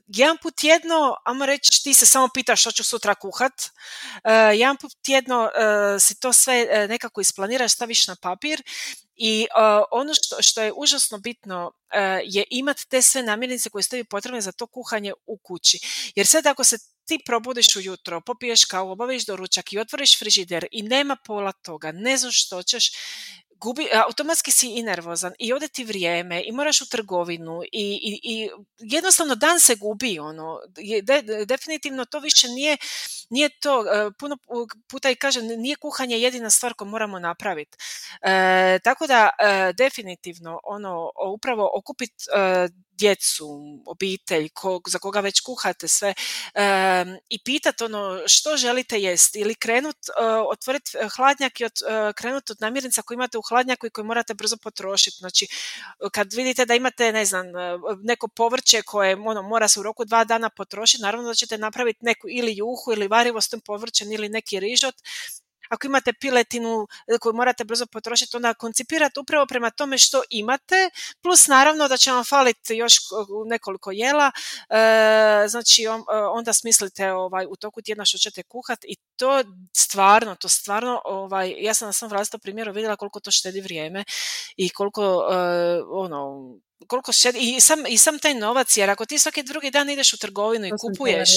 [0.08, 4.78] jedan put tjedno, ajmo reći, ti se samo pitaš što ću sutra kuhat, uh, jedan
[4.78, 8.64] put tjedno uh, si to sve nekako isplaniraš, staviš na papir
[9.16, 9.48] i
[9.92, 11.72] ono što, što je užasno bitno
[12.24, 15.80] je imati te sve namirnice koje stoji potrebne za to kuhanje u kući.
[16.16, 20.82] Jer sad ako se ti probudiš ujutro, popiješ kavu, obaviš doručak i otvoriš frižider i
[20.84, 22.92] nema pola toga, ne znaš što ćeš,
[23.64, 28.20] gubi, automatski si i nervozan i ode ti vrijeme i moraš u trgovinu i, i,
[28.24, 28.50] i
[28.80, 30.60] jednostavno dan se gubi ono
[31.04, 32.78] de, definitivno to više nije
[33.30, 33.86] nije to
[34.20, 34.38] puno
[34.90, 37.78] puta i kažem nije kuhanje jedina stvar koju moramo napraviti
[38.22, 43.48] e, tako da e, definitivno ono upravo okupiti e, djecu,
[43.86, 46.14] obitelj, kog, za koga već kuhate sve
[47.30, 52.50] i pitati ono što želite jesti ili krenut, uh, otvoriti hladnjak i od, uh, krenut
[52.50, 55.18] od namirnica koje imate u hladnjaku i koje morate brzo potrošiti.
[55.18, 55.48] Znači,
[56.12, 57.46] kad vidite da imate, ne znam,
[58.04, 62.00] neko povrće koje ono, mora se u roku dva dana potrošiti, naravno da ćete napraviti
[62.02, 64.96] neku ili juhu ili varivo s tim povrćem ili neki rižot
[65.70, 70.90] ako imate piletinu e, koju morate brzo potrošiti, onda koncipirate upravo prema tome što imate,
[71.22, 72.94] plus naravno da će vam faliti još
[73.46, 74.32] nekoliko jela,
[74.70, 75.90] e, znači e,
[76.32, 79.44] onda smislite ovaj, u toku tjedna što ćete kuhati i to
[79.78, 84.04] stvarno, to stvarno, ovaj, ja sam na svom vlastitom primjeru vidjela koliko to štedi vrijeme
[84.58, 85.28] i koliko
[85.90, 86.52] ono,
[86.88, 90.14] koliko štedi, i sam, i sam taj novac, jer ako ti svaki drugi dan ideš
[90.14, 91.30] u trgovinu i kupuješ,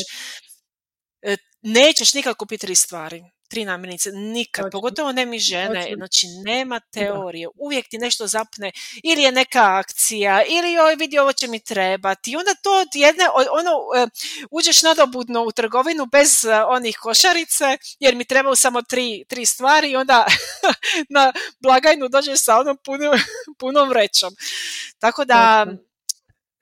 [1.63, 7.49] nećeš nikad kupiti tri stvari tri namirnice, nikad, pogotovo ne mi žene, znači nema teorije,
[7.57, 12.31] uvijek ti nešto zapne, ili je neka akcija, ili joj vidi ovo će mi trebati,
[12.31, 14.07] i onda to od jedne, ono, e,
[14.51, 19.91] uđeš nadobudno u trgovinu bez e, onih košarice, jer mi trebaju samo tri, tri stvari
[19.91, 20.27] i onda
[21.17, 23.19] na blagajnu dođeš sa onom punom,
[23.61, 24.33] punom vrećom.
[24.99, 25.67] Tako da,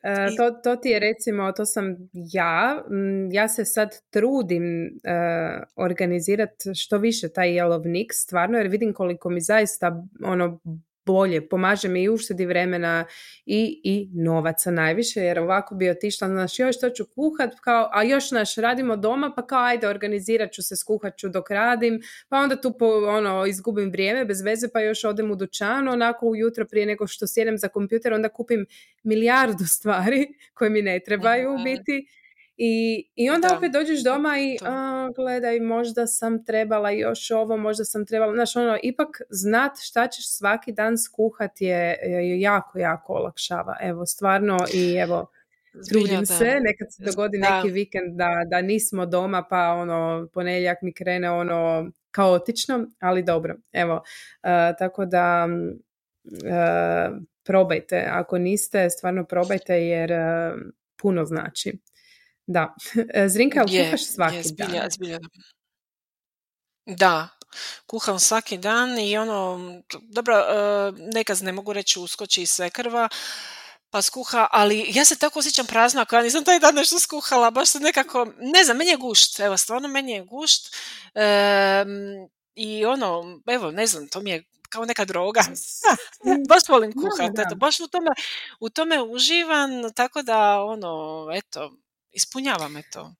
[0.04, 1.96] E, to, to ti je recimo, to sam
[2.32, 2.84] ja,
[3.32, 9.40] ja se sad trudim uh, organizirati što više taj jelovnik stvarno jer vidim koliko mi
[9.40, 10.60] zaista ono
[11.06, 13.04] bolje, pomaže mi i uštedi vremena
[13.46, 18.02] i, i novaca najviše, jer ovako bi otišla, znaš, još što ću kuhat, kao, a
[18.02, 22.38] još naš radimo doma, pa kao ajde organizirat ću se, skuhat ću dok radim, pa
[22.38, 26.64] onda tu po, ono, izgubim vrijeme bez veze, pa još odem u dućan, onako ujutro
[26.64, 28.66] prije nego što sjedem za kompjuter, onda kupim
[29.02, 32.06] milijardu stvari koje mi ne trebaju biti
[32.56, 37.84] i, i onda opet dođeš doma i a, gledaj, možda sam trebala još ovo, možda
[37.84, 43.12] sam trebala, znaš, ono, ipak znat šta ćeš svaki dan skuhat je, je jako, jako
[43.12, 43.76] olakšava.
[43.80, 45.30] Evo, stvarno i evo,
[45.88, 50.92] trudim se, nekad se dogodi neki vikend da, da nismo doma, pa ono, ponedjeljak mi
[50.92, 54.02] krene ono kaotično, ali dobro, evo,
[54.78, 55.48] tako da
[57.44, 60.12] probajte, ako niste, stvarno probajte jer
[60.96, 61.78] puno znači.
[62.46, 62.74] Da.
[63.14, 64.90] E, Zrinka, je, kuhaš svaki je, zbilja, dan?
[64.90, 65.18] Zbilja.
[66.86, 67.28] Da,
[67.86, 69.60] kuham svaki dan i ono,
[70.02, 73.08] dobro, e, nekad ne mogu reći uskoči iz krva,
[73.90, 77.50] pa skuha, ali ja se tako osjećam prazna ako ja nisam taj dan nešto skuhala,
[77.50, 80.76] baš se nekako, ne znam, meni je gušt, evo, stvarno meni je gušt
[82.54, 85.40] i ono, evo, ne znam, to mi je kao neka droga.
[86.48, 88.10] baš volim kuhati, eto, baš u tome,
[88.60, 91.72] u tome uživam, tako da, ono, eto,
[92.14, 93.14] ispunjava me to.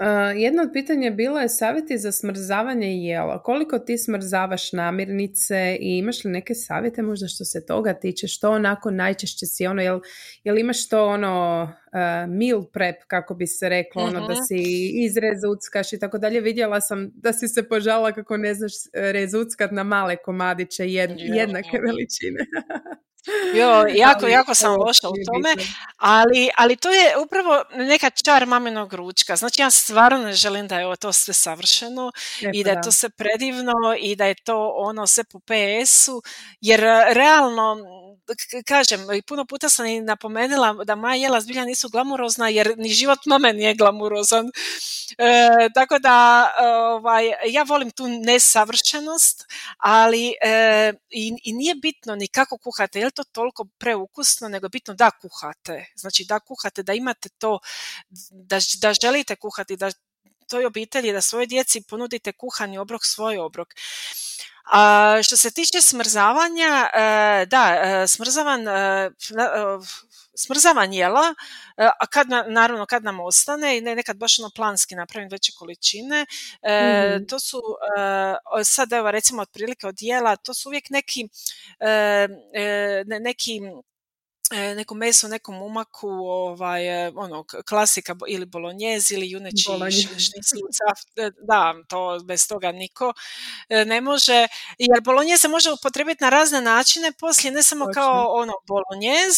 [0.00, 3.42] Uh, jedno od pitanja bilo je savjeti za smrzavanje jela.
[3.42, 8.28] Koliko ti smrzavaš namirnice i imaš li neke savjete možda što se toga tiče?
[8.28, 10.00] Što onako najčešće si ono, jel,
[10.44, 14.42] jel imaš to ono uh, meal prep kako bi se reklo, ono da mhm.
[14.46, 14.62] si
[15.04, 16.40] izrezuckaš i tako dalje.
[16.40, 22.40] Vidjela sam da si se požala kako ne znaš rezuckat na male komadiće jednake veličine.
[23.54, 25.64] Jo, jako, jako sam loša u tome,
[25.96, 29.36] ali, ali to je upravo neka čar maminog ručka.
[29.36, 32.12] Znači ja stvarno ne želim da je to sve savršeno
[32.52, 36.22] i da je to sve predivno i da je to ono sve po PS-u,
[36.60, 36.80] jer
[37.12, 37.76] realno
[38.66, 42.88] kažem, i puno puta sam i napomenula da moja jela zbilja nisu glamurozna jer ni
[42.88, 44.46] život mame nije glamurozan.
[45.18, 49.44] E, tako da ovaj, ja volim tu nesavršenost,
[49.78, 54.64] ali e, i, i, nije bitno ni kako kuhate, je li to toliko preukusno, nego
[54.64, 55.86] je bitno da kuhate.
[55.94, 57.58] Znači da kuhate, da imate to,
[58.30, 59.90] da, da želite kuhati, da
[60.48, 63.74] toj obitelji, da svojoj djeci ponudite kuhani obrok, svoj obrok.
[64.72, 69.10] A što se tiče smrzavanja, e, da, e, smrzavan, e,
[70.34, 71.34] smrzavan jela,
[71.76, 77.26] a kad, naravno kad nam ostane i nekad baš ono planski napravim veće količine, mm
[77.28, 77.60] to su
[78.64, 81.28] sad evo recimo otprilike od jela, to su uvijek neki,
[83.20, 83.60] neki
[84.50, 89.68] E, neko meso, nekom umaku, ovaj, e, ono, klasika ili bolonjez ili juneći
[91.16, 93.12] e, da, to bez toga niko
[93.68, 94.46] ne može,
[94.78, 99.34] jer bolonjez se može upotrebiti na razne načine poslije, ne samo kao ono bolonjez,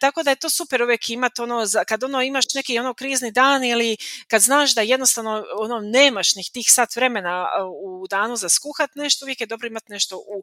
[0.00, 3.64] tako da je to super uvijek imati ono, kad ono imaš neki ono krizni dan
[3.64, 3.96] ili
[4.28, 7.46] kad znaš da jednostavno ono nemaš njih tih sat vremena
[7.82, 10.42] u danu za skuhat nešto, uvijek je dobro imati nešto u,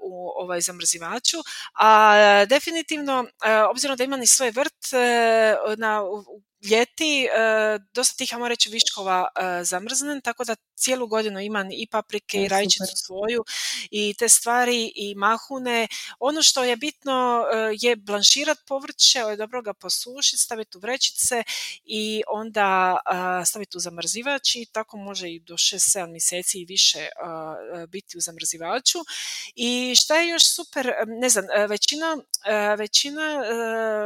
[0.00, 1.38] u ovaj zamrzivaču,
[1.74, 6.02] a definitivno, e, obzirom da imam i svoj vrt e, na,
[6.62, 7.28] ljeti e,
[7.92, 12.48] dosta tih, ajmo reći, viškova e, zamrznem, tako da cijelu godinu imam i paprike i
[12.48, 13.44] rajčicu svoju
[13.90, 15.88] i te stvari i mahune.
[16.18, 21.42] Ono što je bitno e, je blanširat povrće, je dobro ga posušiti, staviti u vrećice
[21.84, 22.98] i onda
[23.46, 27.08] staviti u zamrzivač i tako može i do 6-7 mjeseci i više
[27.88, 28.98] biti u zamrzivaču.
[29.54, 32.16] I šta je još super, ne znam, većina,
[32.78, 33.42] većina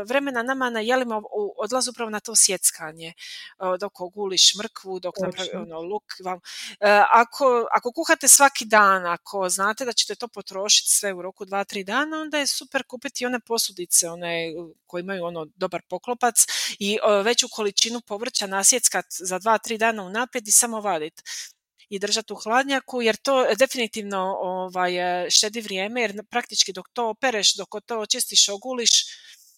[0.07, 1.23] vremena nama na jelima
[1.57, 3.13] odlazi upravo na to sjeckanje,
[3.81, 6.05] dok oguliš mrkvu, dok napravi ono, luk.
[6.25, 6.41] Vam.
[6.81, 11.45] E, ako, ako kuhate svaki dan, ako znate da ćete to potrošiti sve u roku
[11.45, 14.53] 2-3 dana, onda je super kupiti one posudice, one
[14.87, 16.35] koje imaju ono dobar poklopac
[16.79, 21.23] i veću količinu povrća nasjeckat za 2-3 dana unaprijed i samo vaditi
[21.93, 24.93] i držati u hladnjaku jer to definitivno ovaj,
[25.31, 28.91] štedi vrijeme jer praktički dok to opereš, dok to očistiš, oguliš,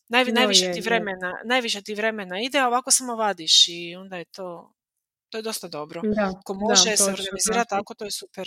[0.08, 4.24] Naj, najviše, ti vremena, najviše ti vremena ide, a ovako samo vadiš i onda je
[4.24, 4.74] to,
[5.30, 6.00] to je dosta dobro.
[6.04, 8.46] Da, Ko može da, se organizirati tako, to je super.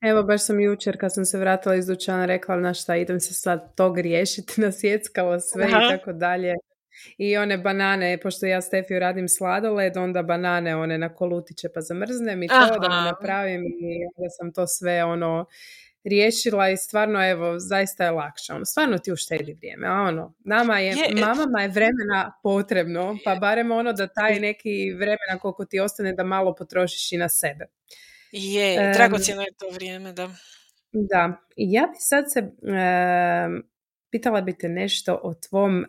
[0.00, 3.34] Evo, baš sam jučer kad sam se vratila iz dućana rekla, na šta, idem se
[3.34, 5.80] sad tog riješiti, nasjeckalo sve Aha.
[5.84, 6.54] i tako dalje.
[7.18, 12.42] I one banane, pošto ja Stefiju radim sladoled, onda banane one na kolutiće pa zamrznem
[12.42, 12.78] i to Aha.
[12.78, 15.46] da napravim i onda sam to sve ono
[16.04, 18.52] riješila i stvarno evo zaista je lakše.
[18.52, 19.86] Ono, stvarno ti uštedi vrijeme.
[19.86, 24.92] A ono, nama je, je, mamama je vremena potrebno, pa barem ono da taj neki
[24.92, 27.66] vremena koliko ti ostane da malo potrošiš i na sebe.
[28.32, 30.30] Je, dragocjeno je to vrijeme, da.
[30.92, 32.40] Da, ja bi sad se
[34.14, 35.84] pitala bi te nešto o, tvom, uh,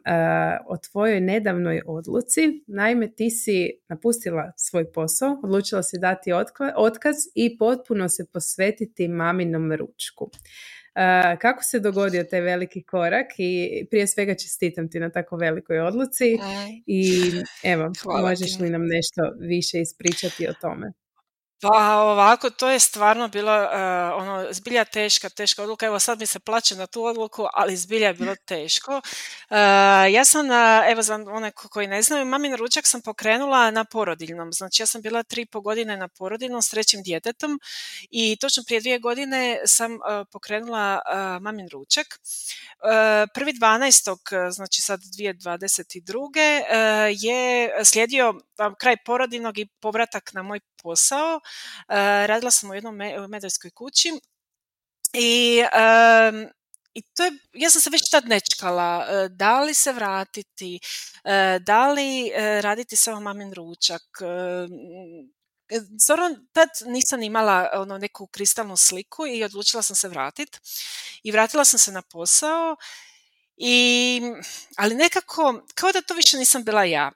[0.68, 2.64] o tvojoj nedavnoj odluci.
[2.68, 6.32] Naime, ti si napustila svoj posao, odlučila si dati
[6.76, 10.24] otkaz i potpuno se posvetiti maminom ručku.
[10.26, 15.80] Uh, kako se dogodio taj veliki korak i prije svega čestitam ti na tako velikoj
[15.80, 16.38] odluci
[16.86, 17.32] i
[17.64, 20.92] evo, možeš li nam nešto više ispričati o tome?
[21.62, 23.70] Pa ovako, to je stvarno bilo uh,
[24.22, 25.86] ono, zbilja teška, teška odluka.
[25.86, 28.92] Evo sad mi se plaće na tu odluku, ali zbilja je bilo teško.
[28.96, 29.58] Uh,
[30.12, 30.56] ja sam, uh,
[30.92, 34.54] evo za one koji ne znaju, mamin ručak sam pokrenula na porodiljnom.
[34.54, 37.60] Znači ja sam bila tri po godine na porodiljnom s trećim djetetom
[38.10, 39.98] i točno prije dvije godine sam
[40.32, 41.00] pokrenula
[41.42, 42.08] mamin ručak.
[43.34, 44.52] Prvi 12.
[44.52, 46.64] znači sad 2022.
[47.10, 48.34] je slijedio
[48.80, 51.40] kraj porodiljnog i povratak na moj posao.
[51.90, 52.96] E, radila sam u jednom
[53.30, 54.12] medijskoj kući
[55.14, 55.62] i
[56.96, 60.80] i to je, ja sam se već tad nečkala, e, da li se vratiti,
[61.24, 62.32] e, da li
[62.62, 64.02] raditi samo mamin ručak.
[66.02, 70.60] Stvarno, tad nisam imala ono, neku kristalnu sliku i odlučila sam se vratiti.
[71.24, 72.76] I vratila sam se na posao
[73.58, 74.22] i,
[74.78, 77.12] ali nekako, kao da to više nisam bila ja.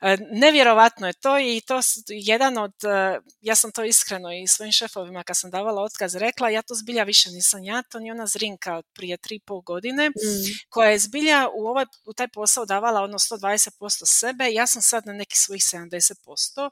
[0.00, 4.72] E, nevjerovatno je to i to jedan od, e, ja sam to iskreno i svojim
[4.72, 8.26] šefovima kad sam davala otkaz rekla, ja to zbilja više nisam ja, to ni ona
[8.26, 10.12] zrinka od prije tri pol godine, mm.
[10.68, 15.06] koja je zbilja u, ovaj, u taj posao davala ono 120% sebe, ja sam sad
[15.06, 16.70] na neki svojih 70%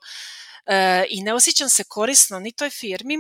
[0.67, 3.19] e, i ne osjećam se korisno ni toj firmi,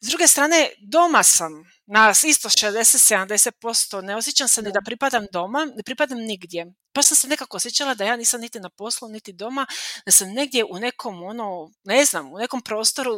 [0.00, 5.68] s druge strane, doma sam na isto 60-70%, ne osjećam se ni da pripadam doma,
[5.76, 6.66] ne pripadam nigdje.
[6.92, 9.66] Pa sam se nekako osjećala da ja nisam niti na poslu, niti doma,
[10.06, 13.12] da sam negdje u nekom, ono, ne znam, u nekom prostoru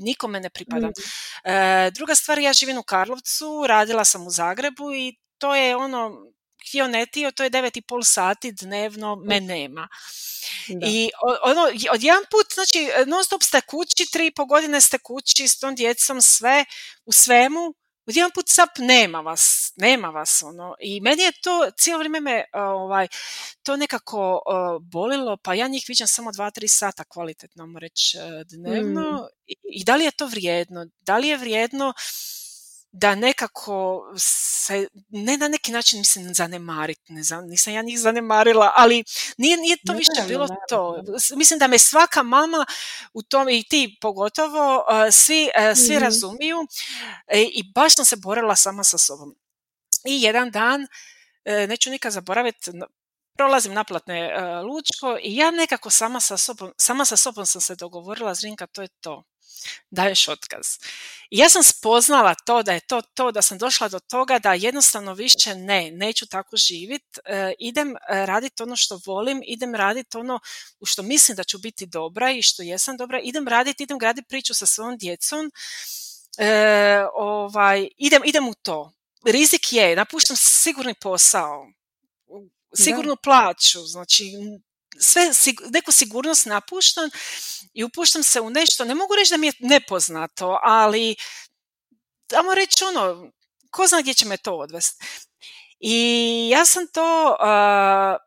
[0.00, 0.90] nikome ne pripadam.
[0.90, 1.50] Mm.
[1.50, 6.10] E, druga stvar, ja živim u Karlovcu, radila sam u Zagrebu i to je ono,
[6.68, 9.88] htio ne tio, to je 9,5 sati dnevno, me nema.
[10.68, 11.10] I
[11.42, 15.48] ono, od jedan put, znači, non stop ste kući, tri i po godine ste kući
[15.48, 16.64] s tom djecom, sve,
[17.04, 17.74] u svemu,
[18.06, 20.74] jedan put sap nema vas, nema vas ono.
[20.80, 23.08] I meni je to, cijelo vrijeme me ovaj,
[23.62, 28.44] to nekako uh, bolilo, pa ja njih viđam samo dva, tri sata kvalitetno, reći, e,
[28.44, 29.12] dnevno.
[29.12, 29.26] Mm.
[29.46, 30.86] I, I da li je to vrijedno?
[31.00, 31.94] Da li je vrijedno
[32.92, 38.72] da nekako se, ne na neki način mislim zanemariti, ne znam, nisam ja njih zanemarila,
[38.76, 39.04] ali
[39.36, 41.02] nije, nije to više bilo to.
[41.36, 42.66] Mislim da me svaka mama
[43.14, 46.56] u tom i ti pogotovo svi, svi mm razumiju
[47.26, 49.34] e, i baš sam se borila sama sa sobom.
[50.06, 50.86] I jedan dan,
[51.68, 52.70] neću nikad zaboraviti,
[53.38, 54.30] prolazim naplatne
[54.62, 58.82] Lučko i ja nekako sama sa sobom, sama sa sobom sam se dogovorila, Zrinka, to
[58.82, 59.24] je to
[59.90, 60.66] daješ otkaz.
[61.30, 64.54] I ja sam spoznala to da je to to, da sam došla do toga da
[64.54, 70.16] jednostavno više ne, neću tako živit, e, idem e, raditi ono što volim, idem raditi
[70.16, 70.40] ono
[70.80, 74.28] u što mislim da ću biti dobra i što jesam dobra, idem raditi, idem graditi
[74.28, 75.52] priču sa svojom djecom,
[76.38, 78.92] e, ovaj, idem, idem u to.
[79.24, 81.66] Rizik je, napuštam sigurni posao,
[82.76, 84.32] sigurnu plaću, znači
[85.00, 85.30] sve,
[85.70, 87.10] neku sigurnost napuštam
[87.74, 91.16] i upuštam se u nešto, ne mogu reći da mi je nepoznato, ali
[92.26, 93.30] tamo reći ono,
[93.70, 95.04] ko zna gdje će me to odvesti.
[95.84, 97.36] I ja sam to,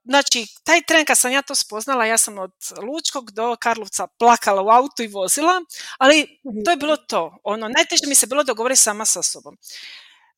[0.06, 2.52] znači taj tren kad sam ja to spoznala, ja sam od
[2.82, 5.62] Lučkog do Karlovca plakala u autu i vozila,
[5.98, 7.38] ali to je bilo to.
[7.44, 9.58] Ono, najteže mi se bilo dogovoriti sama sa sobom.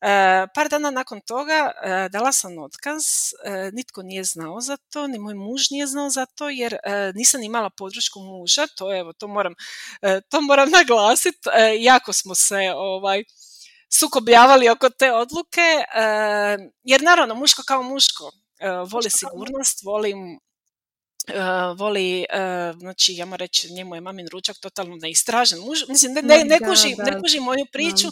[0.00, 3.04] E, par dana nakon toga e, dala sam otkaz,
[3.44, 6.76] e, nitko nije znao za to, ni moj muž nije znao za to jer
[7.14, 9.54] nisam imala podršku muža, to evo, to moram,
[10.28, 13.24] to moram naglasiti, jako smo se ovaj,
[13.92, 15.84] sukobljavali oko te odluke,
[16.82, 18.30] jer naravno muško kao muško,
[18.90, 20.40] voli sigurnost, volim
[21.28, 25.58] Uh, voli, uh, znači ja moram reći, njemu je mamin ručak totalno neistražen.
[25.58, 28.08] Muž, mislim, ne, ne, ne, kuži, ne kuži moju priču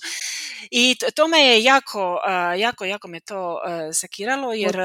[0.70, 3.60] i to me je jako, uh, jako, jako me to
[3.92, 4.76] sekiralo jer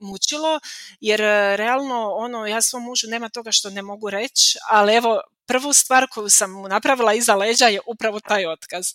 [0.00, 0.60] mučilo,
[1.00, 1.20] jer
[1.56, 6.06] realno ono, ja svom mužu nema toga što ne mogu reći, ali evo, prvu stvar
[6.10, 8.86] koju sam napravila iza leđa je upravo taj otkaz.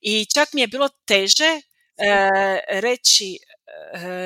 [0.00, 1.60] I čak mi je bilo teže
[2.68, 3.38] reći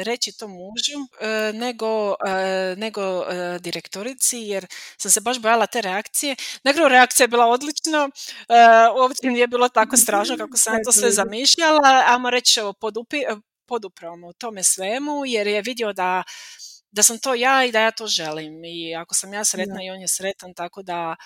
[0.04, 3.24] reći to mužu eh, nego, eh, nego
[3.60, 4.66] direktorici jer
[4.98, 6.36] sam se baš bojala te reakcije.
[6.64, 8.08] Na reakcija je bila odlična,
[9.00, 13.16] uopće nije bilo tako strašno kako sam to sve zamišljala, ajmo reći podupi,
[13.66, 16.22] poduprao u tome svemu jer je vidio da
[16.90, 19.90] da sam to ja i da ja to želim i ako sam ja sretna i
[19.90, 21.16] on je sretan tako da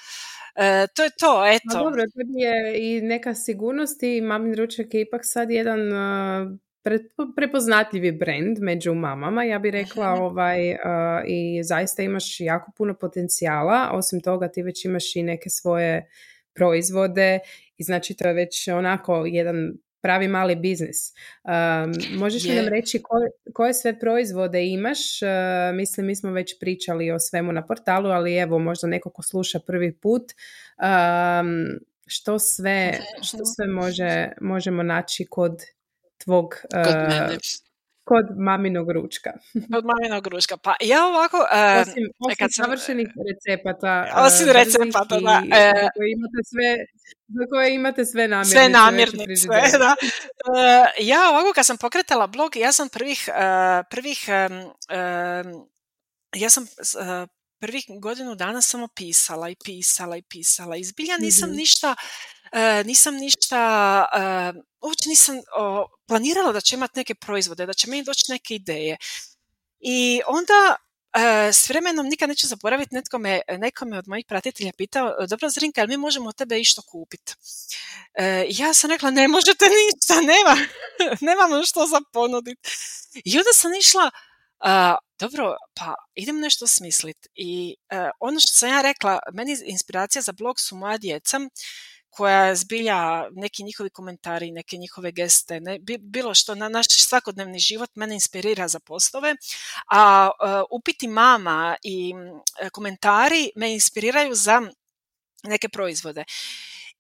[0.94, 1.78] to je to, eto.
[1.78, 5.80] A dobro, to je i neka sigurnost i mamin ručak je ipak sad jedan
[7.36, 10.76] prepoznatljivi brand među mamama, ja bih rekla ovaj,
[11.26, 16.10] i zaista imaš jako puno potencijala, osim toga ti već imaš i neke svoje
[16.54, 17.38] proizvode
[17.76, 19.72] i znači to je već onako jedan
[20.02, 21.12] pravi mali biznis.
[21.44, 24.98] Um, možeš li nam reći koje, koje sve proizvode imaš?
[25.74, 29.60] mislim, mi smo već pričali o svemu na portalu, ali evo, možda neko ko sluša
[29.66, 35.62] prvi put, um, što sve, što sve može, možemo naći kod
[36.24, 36.54] tvog...
[36.72, 37.36] Kod uh,
[38.04, 39.32] Kod maminog ručka.
[39.72, 40.56] Kod maminog ručka.
[40.56, 41.36] Pa ja ovako...
[41.36, 44.12] Uh, osim osim kad sam, savršenih recepata.
[44.16, 45.42] Osim uh, recepata, da.
[45.44, 46.70] Uh, koje imate sve,
[47.28, 48.56] za koje imate sve namirnice.
[48.56, 49.48] Sve namirnice,
[49.84, 49.96] da.
[50.00, 54.28] Uh, ja ovako kad sam pokretala blog, ja sam prvih, uh, prvih
[56.34, 57.28] ja sam uh,
[57.60, 60.76] prvih godinu dana samo pisala i pisala i pisala.
[60.76, 61.56] Izbilja nisam mm-hmm.
[61.56, 61.94] ništa
[62.52, 65.36] E, nisam ništa, e, uopće nisam
[66.06, 68.96] planirala da će imati neke proizvode, da će meni doći neke ideje.
[69.80, 70.76] I onda
[71.12, 75.48] e, s vremenom nikad neću zaboraviti, netko me, neko me od mojih pratitelja pitao, dobro
[75.48, 77.34] Zrinka, jel mi možemo od tebe išto kupiti?
[78.48, 80.56] ja sam rekla, ne možete ništa, nema,
[81.30, 82.70] nemamo što za ponuditi.
[83.24, 84.10] I onda sam išla,
[85.18, 87.28] dobro, pa idem nešto smisliti.
[87.34, 87.76] I
[88.20, 91.40] ono što sam ja rekla, meni inspiracija za blog su moja djeca,
[92.10, 97.90] koja zbilja neki njihovi komentari, neke njihove geste, ne, bilo što na naš svakodnevni život
[97.94, 99.34] mene inspirira za postove,
[99.90, 102.12] a uh, upiti mama i
[102.72, 104.62] komentari me inspiriraju za
[105.42, 106.24] neke proizvode.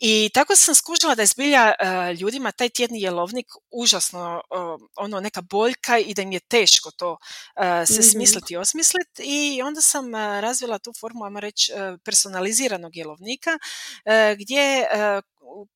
[0.02, 5.20] I tako sam skužila da je zbilja uh, ljudima taj tjedni jelovnik užasno uh, ono
[5.20, 7.18] neka boljka i da im je teško to uh,
[7.86, 8.02] se mm-hmm.
[8.02, 11.72] smisliti i osmisliti i onda sam razvila tu formu, ajmo reći,
[12.04, 13.50] personaliziranog jelovnika
[14.38, 14.86] gdje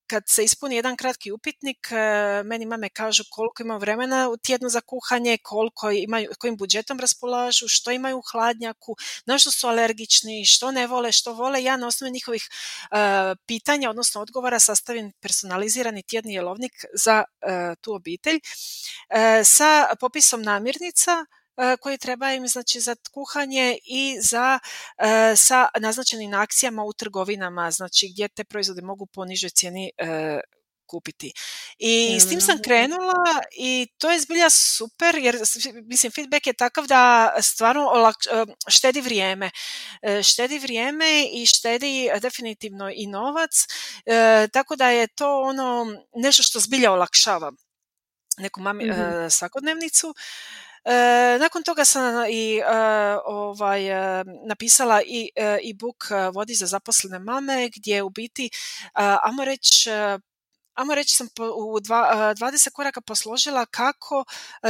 [0.07, 4.68] kad se ispuni jedan kratki upitnik, e, meni mame kažu koliko ima vremena u tjednu
[4.68, 8.97] za kuhanje, koliko imaju, kojim budžetom raspolažu, što imaju u hladnjaku,
[9.27, 11.62] na što su alergični, što ne vole, što vole.
[11.62, 12.99] Ja na osnovu njihovih uh,
[13.47, 21.25] pitanja, odnosno odgovora, sastavim personalizirani tjedni jelovnik za uh, tu obitelj uh, sa popisom namirnica,
[21.80, 24.59] koji treba im znači za kuhanje i za
[24.98, 30.40] e, sa naznačenim akcijama u trgovinama, znači gdje te proizvode mogu po nižoj cijeni e,
[30.86, 31.32] kupiti.
[31.78, 35.36] I s tim sam krenula i to je zbilja super jer
[35.82, 38.12] mislim feedback je takav da stvarno
[38.68, 39.50] štedi vrijeme.
[40.22, 43.66] Štedi vrijeme i štedi definitivno i novac,
[44.52, 47.52] tako da je to ono nešto što zbilja olakšava
[48.38, 50.14] neku mami, mm svakodnevnicu.
[51.41, 52.61] Nakon toga sam i
[53.24, 53.82] ovaj,
[54.47, 55.30] napisala i
[55.70, 56.05] e-book
[56.35, 58.51] Vodi za zaposlene mame gdje u biti,
[58.95, 59.91] ajmo reći,
[60.75, 64.25] Amo reći sam u dva, 20 koraka posložila kako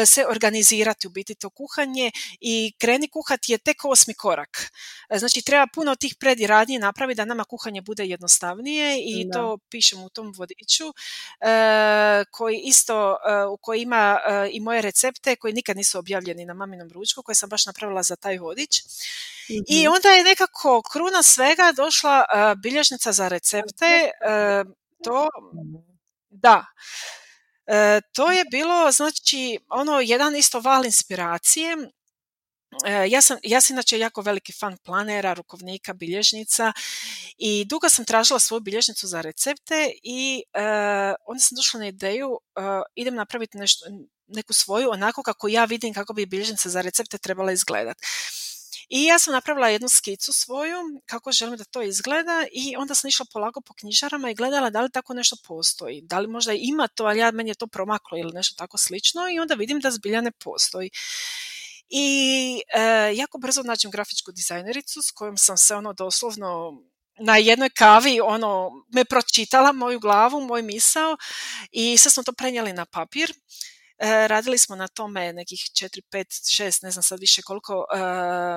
[0.06, 4.72] se organizirati u biti to kuhanje i kreni kuhati je tek osmi korak.
[5.10, 10.08] Znači treba puno tih prediradnji napraviti da nama kuhanje bude jednostavnije i to pišem u
[10.08, 10.84] tom vodiču
[12.30, 13.16] koji isto
[13.52, 14.18] u koji ima
[14.52, 18.16] i moje recepte koji nikad nisu objavljeni na maminom ručku koje sam baš napravila za
[18.16, 18.82] taj vodič.
[19.48, 19.94] I mhm.
[19.94, 22.24] onda je nekako kruna svega došla
[22.62, 24.10] bilježnica za recepte
[25.04, 25.28] to
[26.34, 26.66] da.
[27.66, 31.76] E, to je bilo, znači, ono, jedan isto val inspiracije.
[32.86, 36.72] E, ja, sam, ja sam inače jako veliki fan planera, rukovnika, bilježnica
[37.38, 40.60] i dugo sam tražila svoju bilježnicu za recepte i e,
[41.26, 42.60] onda sam došla na ideju, e,
[42.94, 43.86] idem napraviti nešto,
[44.26, 48.04] neku svoju onako kako ja vidim kako bi bilježnica za recepte trebala izgledati.
[48.88, 50.76] I ja sam napravila jednu skicu svoju,
[51.06, 54.80] kako želim da to izgleda i onda sam išla polako po knjižarama i gledala da
[54.80, 56.00] li tako nešto postoji.
[56.02, 59.22] Da li možda ima to, ali ja, meni je to promaklo ili nešto tako slično
[59.28, 60.90] i onda vidim da zbilja ne postoji.
[61.88, 62.80] I e,
[63.14, 66.82] jako brzo nađem grafičku dizajnericu s kojom sam se ono doslovno
[67.18, 71.16] na jednoj kavi ono me pročitala moju glavu, moj misao
[71.72, 73.32] i sad smo to prenijeli na papir
[74.28, 76.24] radili smo na tome nekih 4, 5,
[76.64, 77.96] 6, ne znam sad više koliko e,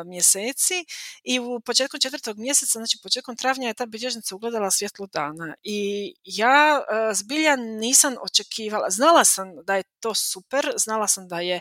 [0.05, 0.85] mjeseci
[1.23, 6.13] i u početkom četvrtog mjeseca, znači početkom travnja je ta bilježnica ugledala svjetlo dana i
[6.23, 11.59] ja e, zbilja nisam očekivala, znala sam da je to super, znala sam da je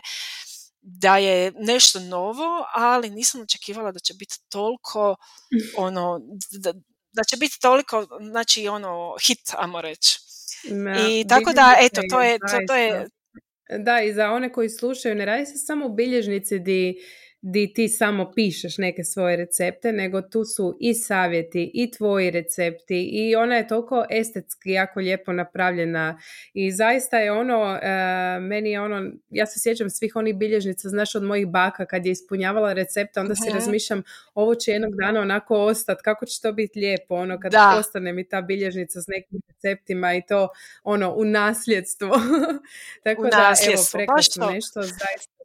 [0.81, 5.15] da je nešto novo, ali nisam očekivala da će biti toliko
[5.87, 6.19] ono,
[6.51, 6.73] da,
[7.11, 10.19] da će biti toliko, znači ono, hit, ajmo reći.
[11.09, 13.09] I tako da, eto, to je, to, to je,
[13.69, 16.97] da, i za one koji slušaju, ne radi se samo u bilježnici di
[17.41, 23.09] di ti samo pišeš neke svoje recepte, nego tu su i savjeti i tvoji recepti
[23.13, 26.19] i ona je toliko estetski jako lijepo napravljena
[26.53, 31.15] i zaista je ono, e, meni je ono, ja se sjećam svih onih bilježnica, znaš
[31.15, 35.55] od mojih baka kad je ispunjavala recepte, onda si razmišljam ovo će jednog dana onako
[35.55, 37.79] ostati, kako će to biti lijepo, ono kada da.
[37.79, 40.49] ostane mi ta bilježnica s nekim receptima i to
[40.83, 42.09] ono u nasljedstvo.
[43.03, 45.36] Tako u da, evo, prekrasno nešto, zaista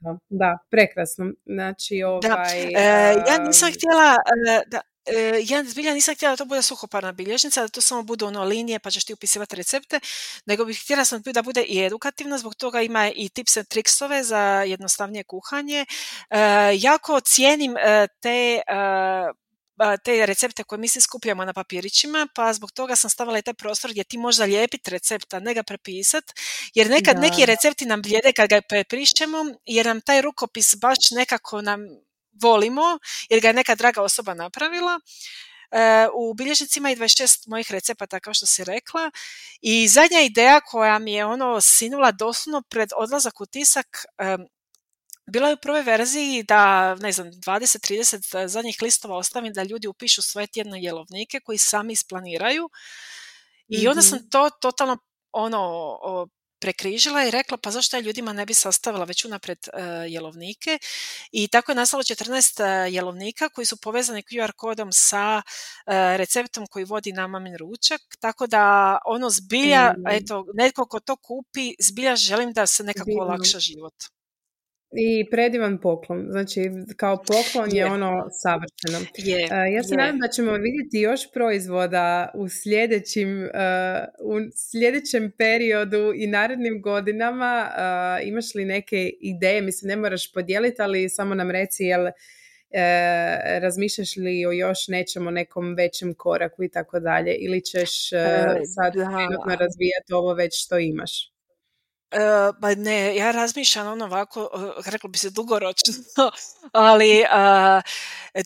[0.00, 1.32] da, da, prekrasno.
[1.44, 2.62] Znači, ovaj...
[2.62, 4.16] E, ja nisam htjela,
[4.48, 8.02] e, da, e, ja zbilja nisam htjela da to bude suhoparna bilježnica, da to samo
[8.02, 10.00] budu ono linije pa ćeš ti upisivati recepte,
[10.46, 14.22] nego bih htjela sam da bude i edukativno, zbog toga ima i tips and tricksove
[14.22, 15.86] za jednostavnije kuhanje.
[16.78, 17.74] jako cijenim
[18.20, 18.62] te
[20.04, 23.54] te recepte koje mi se skupljamo na papirićima, pa zbog toga sam stavila i taj
[23.54, 26.24] prostor gdje ti možeš zalijepiti recepta, ne ga prepisat,
[26.74, 31.62] jer nekad neki recepti nam bljede kad ga prepišćemo, jer nam taj rukopis baš nekako
[31.62, 31.80] nam
[32.42, 32.98] volimo,
[33.30, 35.00] jer ga je neka draga osoba napravila.
[35.70, 39.10] E, u bilježnicima i 26 mojih recepata, kao što si rekla.
[39.60, 44.04] I zadnja ideja koja mi je ono sinula doslovno pred odlazak u tisak,
[45.30, 50.22] bilo je u prvoj verziji da, ne znam, 20-30 zadnjih listova ostavim da ljudi upišu
[50.22, 52.70] svoje tjedne jelovnike koji sami isplaniraju.
[53.68, 54.28] I onda sam mhm.
[54.28, 54.98] to totalno
[55.32, 55.98] ono
[56.60, 59.80] prekrižila i rekla pa zašto ja ljudima ne bi sastavila već unaprijed uh,
[60.12, 60.78] jelovnike
[61.32, 66.66] i tako je nastalo 14 uh, jelovnika koji su povezani QR kodom sa uh, receptom
[66.66, 70.08] koji vodi na mamin ručak, tako da ono zbilja, mm.
[70.08, 73.94] eto, netko ko to kupi, zbilja želim da se nekako olakša život.
[74.92, 76.26] I predivan poklon.
[76.30, 79.06] Znači, kao poklon je, ono savršeno.
[79.16, 83.48] Je, uh, ja se nadam da ćemo vidjeti još proizvoda u sljedećim, uh,
[84.20, 87.70] u sljedećem periodu i narednim godinama.
[87.70, 89.62] Uh, imaš li neke ideje?
[89.62, 92.06] Mislim, ne moraš podijeliti, ali samo nam reci jel
[93.60, 98.08] razmišljaš li o još nečemu, nekom većem koraku i tako dalje ili ćeš
[98.74, 101.32] sad trenutno razvijati ovo već što imaš?
[102.10, 105.94] Uh, ba ne, ja razmišljam ono ovako, uh, reklo bi se dugoročno,
[106.72, 107.82] ali uh,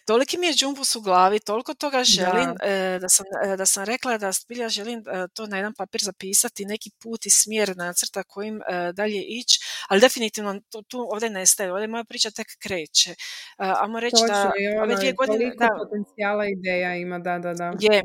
[0.06, 3.26] toliki mi je džumbus u glavi, toliko toga želim da, da sam,
[3.58, 5.04] da sam rekla da zbilja želim
[5.34, 8.60] to na jedan papir zapisati, neki put i smjer nacrta kojim
[8.94, 13.14] dalje ići, ali definitivno to, tu ovdje nestaje, ovdje moja priča tek kreće.
[13.56, 14.52] Amo reći da
[14.82, 15.52] ove dvije godine...
[15.58, 17.72] Da, potencijala ideja ima, da, da, da.
[17.80, 18.02] Je,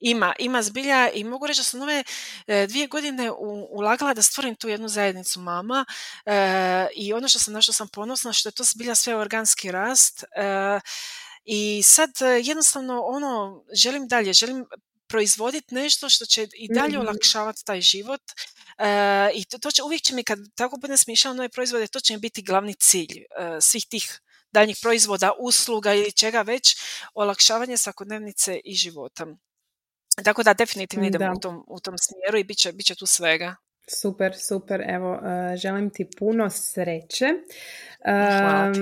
[0.00, 2.04] ima, ima zbilja i mogu reći da sam ove
[2.46, 3.30] e, dvije godine
[3.70, 5.84] ulagala da stvorim tu jednu zajednicu mama
[6.26, 9.70] e, i ono što sam, na što sam ponosna što je to zbilja sve organski
[9.70, 10.80] rast e,
[11.44, 12.10] i sad
[12.42, 14.66] jednostavno ono želim dalje, želim
[15.06, 18.20] proizvoditi nešto što će i dalje mm olakšavati taj život
[19.34, 22.14] I to, to će, uvijek će mi, kad tako budem smišljala nove proizvode, to će
[22.14, 23.24] mi biti glavni cilj
[23.60, 24.20] svih tih
[24.52, 26.76] daljnjih proizvoda, usluga ili čega već,
[27.14, 29.26] olakšavanje svakodnevnice i života.
[30.24, 33.06] Tako da definitivno idemo u tom, u tom smjeru i bit će, bit će tu
[33.06, 33.56] svega.
[34.00, 34.84] Super, super.
[34.88, 37.26] Evo, uh, želim ti puno sreće.
[37.26, 38.74] Um,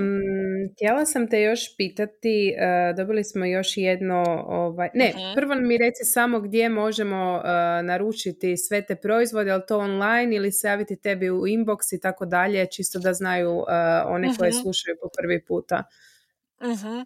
[0.75, 5.79] htjela sam te još pitati, uh, dobili smo još jedno, ovaj, ne, uh prvo mi
[5.79, 7.43] reci samo gdje možemo uh,
[7.87, 12.27] naručiti sve te proizvode, ali to online ili se javiti tebi u inbox i tako
[12.27, 13.65] dalje, čisto da znaju
[14.07, 15.85] one koje slušaju po prvi puta.
[16.61, 17.05] Uh-huh.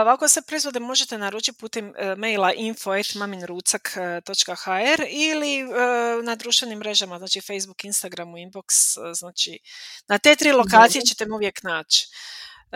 [0.00, 5.70] ovako se proizvode možete naručiti putem uh, maila info.maminrucak.hr ili uh,
[6.24, 9.58] na društvenim mrežama, znači Facebook, Instagram, Inbox, znači
[10.08, 12.06] na te tri lokacije ćete uvijek naći.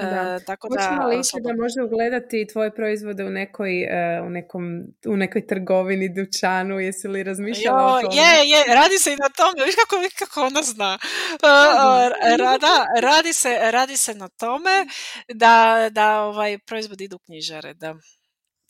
[0.02, 0.38] Da.
[0.40, 4.62] E, tako da, li da može ugledati tvoje proizvode u nekoj, e, u, nekom,
[5.06, 8.16] u nekoj trgovini, dućanu, jesi li razmišljala o tome?
[8.16, 10.98] Je, je, radi se i na tome, viš kako, kako ona zna.
[11.32, 14.86] E, rada, radi, se, radi se na tome
[15.34, 17.94] da, da ovaj, proizvodi idu knjižare, da.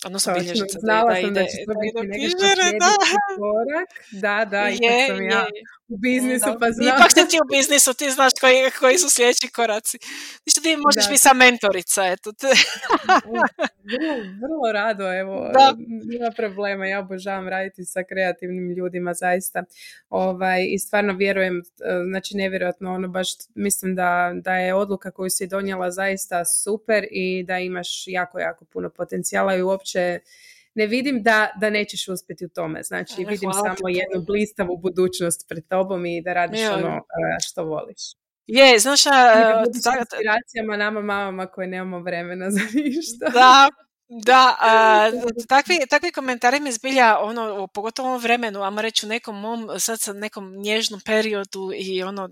[0.07, 2.37] Odnosno bilježica Znala da, sam da, ide, da će to biti
[2.79, 2.93] da.
[3.37, 3.89] korak.
[4.13, 5.47] Da, da, ipak sam ja
[5.89, 6.59] u biznisu, da.
[6.61, 6.89] pa znam.
[6.89, 9.99] Ipak si ti u biznisu, ti znaš koji, koji su sljedeći koraci.
[10.47, 12.33] Ništa ti možeš biti sa mentorica, eto.
[13.93, 15.75] vrlo, vrlo rado, evo, da.
[16.05, 19.65] nema problema, ja obožavam raditi sa kreativnim ljudima, zaista.
[20.11, 21.63] Ovaj, I stvarno vjerujem,
[22.09, 27.45] znači nevjerojatno, ono baš mislim da, da je odluka koju si donijela zaista super i
[27.47, 30.21] da imaš jako, jako puno potencijala i uopće
[30.79, 32.83] ne vidim da, da nećeš uspjeti u tome.
[32.83, 37.01] Znači, vidim samo jednu blistavu budućnost pred tobom i da radiš ono e,
[37.49, 38.03] što voliš.
[38.47, 39.13] Je, znaš, uh,
[39.75, 43.29] inspiracijama nama mamama koje nemamo vremena za ništa.
[43.33, 43.69] Da,
[44.09, 45.11] da, a,
[45.49, 49.69] takvi, takvi komentari mi zbilja, ono, pogotovo u ovom vremenu, ajmo reći u nekom mom,
[49.79, 52.29] sad sa nekom nježnom periodu i ono,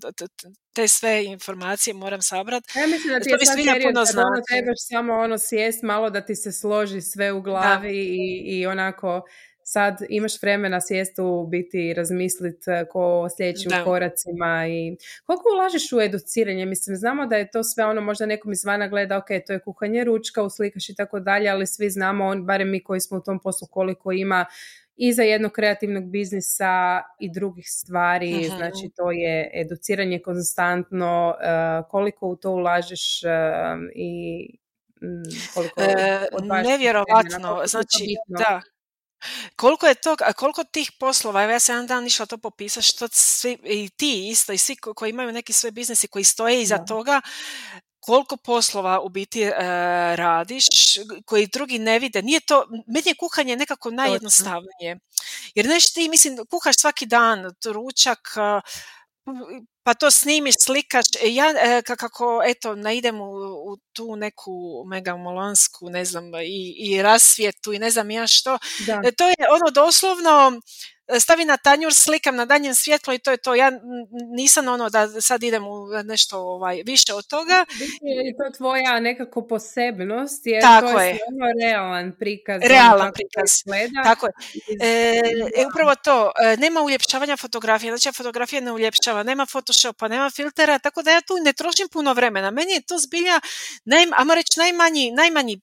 [0.74, 2.78] te sve informacije moram sabrati.
[2.78, 6.10] Ja mislim da ti je sad period puno kad ono trebaš samo ono sjest malo
[6.10, 9.22] da ti se složi sve u glavi i, i onako
[9.68, 16.66] sad imaš vremena sjestu biti razmisliti e, ko sljedećim koracima i koliko ulažeš u educiranje,
[16.66, 20.04] mislim znamo da je to sve ono možda nekom izvana gleda ok, to je kuhanje
[20.04, 23.40] ručka, uslikaš i tako dalje, ali svi znamo, on, barem mi koji smo u tom
[23.40, 24.46] poslu koliko ima
[24.96, 32.28] i za jednog kreativnog biznisa i drugih stvari, znači to je educiranje konstantno, uh, koliko
[32.28, 33.30] u to ulažeš uh,
[33.94, 34.40] i
[35.02, 38.60] mm, koliko e, nevjerovatno, znači da
[39.56, 43.08] koliko je to, koliko tih poslova, evo ja sam jedan dan išla to popisati, što
[43.12, 46.84] svi, i ti isto, i svi koji imaju neki svoj biznis i koji stoje iza
[46.84, 47.20] toga,
[48.00, 49.52] koliko poslova u biti e,
[50.16, 50.66] radiš
[51.24, 52.22] koji drugi ne vide.
[52.22, 54.98] Nije to, meni je kuhanje nekako najjednostavnije.
[55.54, 58.18] Jer nešto ti, mislim, kuhaš svaki dan, ručak,
[59.86, 63.30] pa to snimiš, slikaš, e, ja e, kako eto naidem u,
[63.70, 69.02] u tu neku megamolansku, ne znam, i, i rasvjetu i ne znam ja što, da.
[69.16, 70.60] to je ono doslovno
[71.20, 73.54] stavi na tanjur, slikam na danjem svjetlo i to je to.
[73.54, 73.72] Ja
[74.36, 77.64] nisam ono da sad idem u nešto ovaj, više od toga.
[78.24, 81.18] Je to tvoja nekako posebnost, jer Tako to je, je.
[81.28, 82.60] Ono realan prikaz.
[82.64, 83.50] Ono realan prikaz.
[84.04, 84.32] Tako je.
[84.80, 85.20] E,
[85.56, 89.46] e, upravo to, e, nema uljepšavanja fotografije, znači fotografija ne uljepšava, nema
[89.76, 92.50] photoshopa, nema filtera, tako da ja tu ne trošim puno vremena.
[92.50, 93.40] Meni je to zbilja,
[93.84, 95.60] naj, ajmo reći, najmanji, najmanji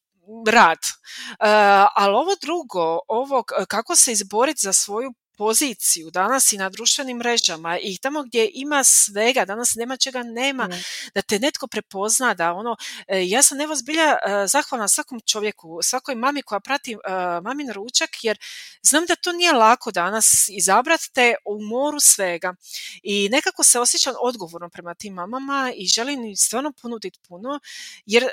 [0.47, 0.77] rad.
[0.79, 7.17] Uh, ali ovo drugo, ovo kako se izboriti za svoju poziciju danas i na društvenim
[7.17, 10.69] mrežama i tamo gdje ima svega, danas nema čega nema,
[11.15, 11.21] da.
[11.21, 12.75] te netko prepozna, da ono,
[13.07, 16.97] e, ja sam evo zbilja e, zahvalna svakom čovjeku, svakoj mami koja prati e,
[17.41, 18.37] mamin ručak, jer
[18.81, 22.55] znam da to nije lako danas izabrati te u moru svega
[23.03, 27.59] i nekako se osjećam odgovorno prema tim mamama i želim im stvarno ponuditi puno,
[28.05, 28.23] jer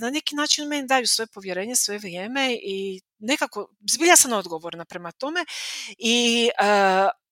[0.00, 5.12] na neki način meni daju svoje povjerenje, svoje vrijeme i nekako, zbilja sam odgovorna prema
[5.12, 5.44] tome
[5.98, 7.25] i uh,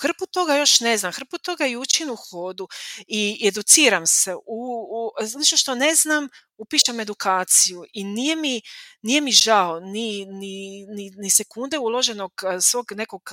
[0.00, 2.68] hrpu toga još ne znam, hrpu toga i učim u hodu
[3.06, 4.34] i educiram se.
[4.34, 6.28] U, u, znači što ne znam,
[6.60, 8.62] upišem edukaciju i nije mi,
[9.02, 13.30] nije mi žao ni, ni, ni, ni sekunde uloženog svog nekog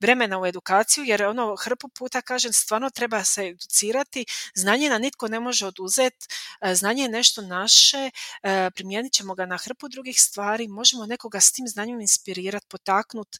[0.00, 4.24] vremena u edukaciju, jer ono hrpu puta kažem stvarno treba se educirati,
[4.54, 6.26] znanje na nitko ne može oduzeti,
[6.74, 8.10] znanje je nešto naše,
[8.74, 13.38] primijenit ćemo ga na hrpu drugih stvari, možemo nekoga s tim znanjem inspirirati, potaknuti,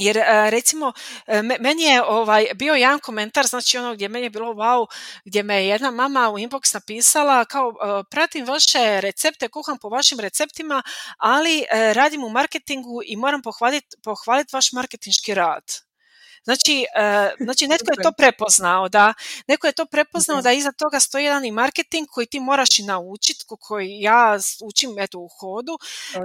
[0.00, 0.92] jer e, recimo
[1.26, 4.86] e, meni je ovaj bio jedan komentar znači ono gdje meni je bilo wow
[5.24, 9.88] gdje me je jedna mama u inbox napisala kao e, pratim vaše recepte kuham po
[9.88, 10.82] vašim receptima
[11.18, 15.89] ali radim u marketingu i moram pohvaliti pohvalit vaš marketinški rad
[16.44, 19.14] Znači, uh, znači netko je to prepoznao, da.
[19.48, 22.82] Neko je to prepoznao da iza toga stoji jedan i marketing koji ti moraš i
[22.82, 26.20] naučiti, koji ja učim eto u hodu uh,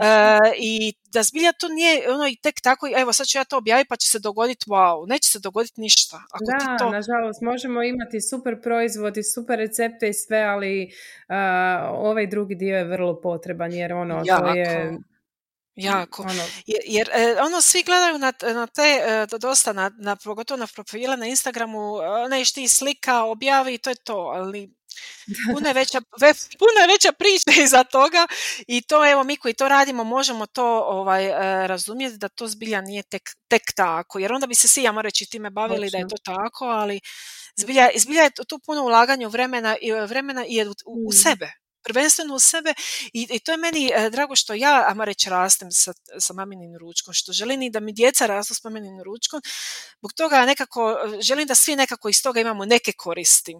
[0.57, 3.87] i da zbilja to nije ono i tek tako, evo sad ću ja to objaviti
[3.87, 6.21] pa će se dogoditi wow, neće se dogoditi ništa.
[6.31, 6.89] Ako da, ti to...
[6.89, 10.91] nažalost, možemo imati super proizvod i super recepte i sve, ali
[11.29, 11.35] uh,
[11.91, 14.97] ovaj drugi dio je vrlo potreban jer ono, to je
[15.75, 16.21] Jako.
[16.21, 16.43] Ono.
[16.65, 20.67] Jer, jer e, ono svi gledaju na, na te, e, dosta na, na, pogotovo na
[20.67, 21.97] profile na Instagramu,
[22.29, 24.69] neš ti slika, objavi i to je to, ali
[25.53, 28.27] puno je veća, ve, puno je veća priča iza toga
[28.67, 32.81] i to evo mi koji to radimo možemo to ovaj, e, razumjeti da to zbilja
[32.81, 36.07] nije tek, tek tako, jer onda bi se svi, ja reći, time bavili da je
[36.07, 36.99] to tako, ali
[37.55, 39.75] zbilja, zbilja je tu puno ulaganja vremena,
[40.07, 41.13] vremena i u, u mm.
[41.13, 42.73] sebe prvenstveno u sebe
[43.13, 46.77] i, i to je meni e, drago što ja, ama reći, rastem sa, sa maminim
[46.79, 49.41] ručkom, što želim i da mi djeca rastu s maminim ručkom,
[49.99, 53.53] zbog toga nekako, e, želim da svi nekako iz toga imamo neke koristi.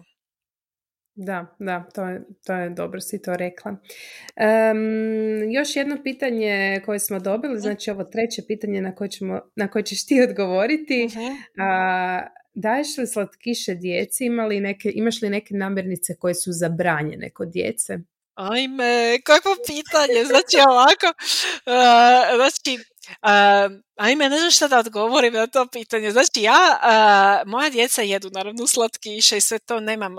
[1.18, 3.70] Da, da, to je, to je dobro si to rekla.
[3.70, 7.60] Um, još jedno pitanje koje smo dobili, mhm.
[7.60, 11.08] znači ovo treće pitanje na koje, ćemo, na koje ćeš ti odgovoriti.
[11.10, 11.36] Uh-huh.
[11.58, 17.30] A, daješ li slatkiše djeci, ima li neke, imaš li neke namirnice koje su zabranjene
[17.30, 17.98] kod djece?
[18.36, 22.78] Ajme, kakvo pitanje, znači ovako, uh, znači,
[23.22, 26.10] uh, ajme, ne znam šta da odgovorim na to pitanje.
[26.10, 30.14] Znači ja, uh, moja djeca jedu naravno slatkiše i sve to, nemam,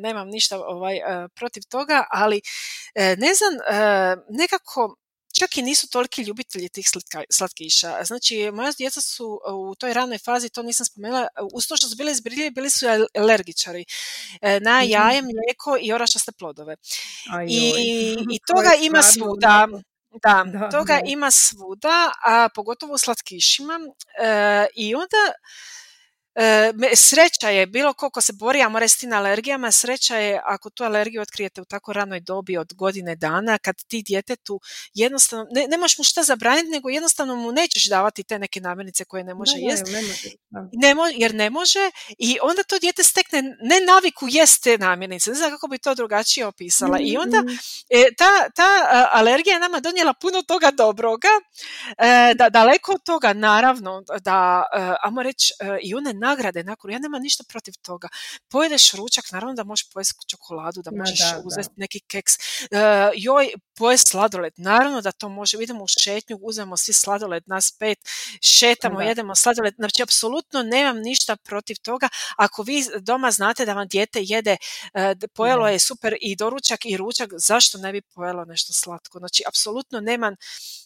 [0.00, 0.98] nemam ništa ovaj,
[1.34, 2.40] protiv toga, ali
[2.94, 3.52] ne znam,
[4.28, 4.96] nekako
[5.44, 6.88] čak i nisu toliki ljubitelji tih
[7.30, 8.04] slatkiša.
[8.04, 11.96] Znači, moja djeca su u toj ranoj fazi, to nisam spomenula, uz to što su
[11.96, 12.86] bili izbriljivi, bili su
[13.18, 13.84] alergičari
[14.40, 14.90] e, na mhm.
[14.90, 16.76] jaje, mlijeko i orašaste plodove.
[17.48, 17.72] I,
[18.30, 19.68] I toga ima svuda.
[20.22, 23.80] Da, da, toga ima svuda, a pogotovo u slatkišima.
[24.22, 25.22] E, I onda
[26.34, 31.60] E, sreća je, bilo koliko se bori amorestin alergijama, sreća je ako tu alergiju otkrijete
[31.60, 34.60] u tako ranoj dobi od godine dana, kad ti djetetu
[34.94, 39.24] jednostavno, ne, nemaš mu šta zabraniti, nego jednostavno mu nećeš davati te neke namirnice koje
[39.24, 39.90] ne može jesti.
[40.72, 45.36] Ne, jer ne može i onda to dijete stekne ne naviku jeste te namirnice, ne
[45.36, 46.98] znam kako bi to drugačije opisala.
[47.00, 47.58] I onda mm-hmm.
[47.90, 48.68] e, ta, ta
[49.12, 51.28] alergija je nama donijela puno toga dobroga,
[51.98, 54.64] e, da, daleko od toga naravno da,
[55.02, 58.08] amo reći, i one nagrade nakon, ja nema ništa protiv toga.
[58.48, 62.32] Pojedeš ručak, naravno da možeš pojesti čokoladu, da možeš uzeti neki keks.
[62.34, 62.78] Uh,
[63.14, 65.56] joj, pojesti sladoled, naravno da to može.
[65.62, 67.98] Idemo u šetnju, uzmemo svi sladoled, nas pet,
[68.40, 69.74] šetamo, jedemo sladoled.
[69.74, 72.08] Znači, apsolutno nemam ništa protiv toga.
[72.36, 74.56] Ako vi doma znate da vam dijete jede,
[74.94, 75.00] uh,
[75.34, 79.18] pojelo je super i doručak i ručak, zašto ne bi pojelo nešto slatko?
[79.18, 80.34] Znači, apsolutno nemam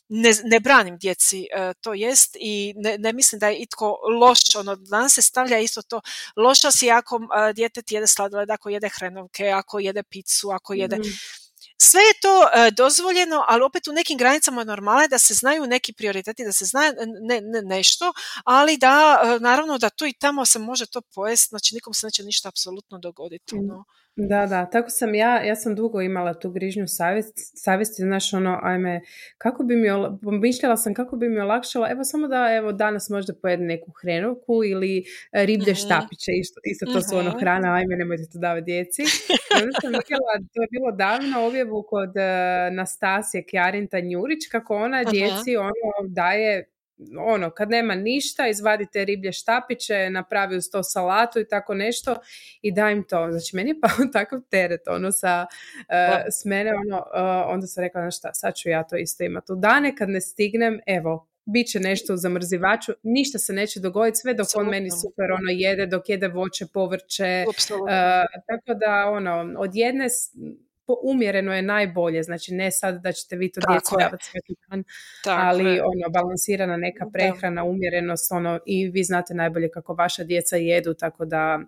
[0.09, 4.55] ne, ne branim djeci uh, to jest i ne, ne, mislim da je itko loš,
[4.57, 6.00] ono danas se stavlja isto to,
[6.36, 10.96] loša si ako uh, dijete jede sladoled, ako jede hrenovke, ako jede picu, ako jede...
[10.96, 11.08] Mhm.
[11.80, 15.92] Sve je to uh, dozvoljeno, ali opet u nekim granicama normale da se znaju neki
[15.92, 16.80] prioriteti, da se zna
[17.20, 18.12] ne, ne, nešto,
[18.44, 22.22] ali da naravno da tu i tamo se može to pojesti, znači nikom se neće
[22.22, 23.56] ništa apsolutno dogoditi.
[23.56, 23.66] Mm.
[23.66, 23.84] No.
[24.20, 28.58] Da, da, tako sam ja, ja sam dugo imala tu grižnju savjest, savjesti, znaš ono,
[28.62, 29.00] ajme,
[29.38, 29.88] kako bi mi,
[30.40, 34.64] mišljala sam kako bi mi olakšala, evo samo da, evo, danas možda pojedem neku hrenovku
[34.64, 35.80] ili e, riblje mhm.
[35.84, 37.38] štapiće, isto, isto to su ono mhm.
[37.38, 39.02] hrana, ajme, nemojte to davati djeci.
[39.62, 45.04] Onda sam vidjela, to je bilo davno objavu kod uh, Nastasije Kjarinta Njurić, kako ona
[45.04, 46.68] djeci, ono, daje
[47.18, 52.16] ono, kad nema ništa, izvadite riblje štapiće, napravi uz to salatu i tako nešto
[52.62, 53.28] i daj im to.
[53.30, 55.46] Znači, meni je pao takav teret, ono, sa,
[55.78, 59.24] uh, s mene, ono, uh, onda sam rekla, znaš šta, sad ću ja to isto
[59.24, 59.53] imati.
[59.53, 64.16] U dane kad ne stignem, evo, bit će nešto u zamrzivaču, ništa se neće dogoditi,
[64.16, 69.55] sve dok on meni super ono jede, dok jede voće, povrće, uh, tako da ono,
[69.59, 70.07] od jedne
[71.03, 74.84] umjereno je najbolje, znači ne sad da ćete vi to djeci davati svaki dan,
[75.24, 75.82] ali je.
[75.82, 81.24] ono, balansirana neka prehrana, umjerenost, ono, i vi znate najbolje kako vaša djeca jedu, tako
[81.24, 81.61] da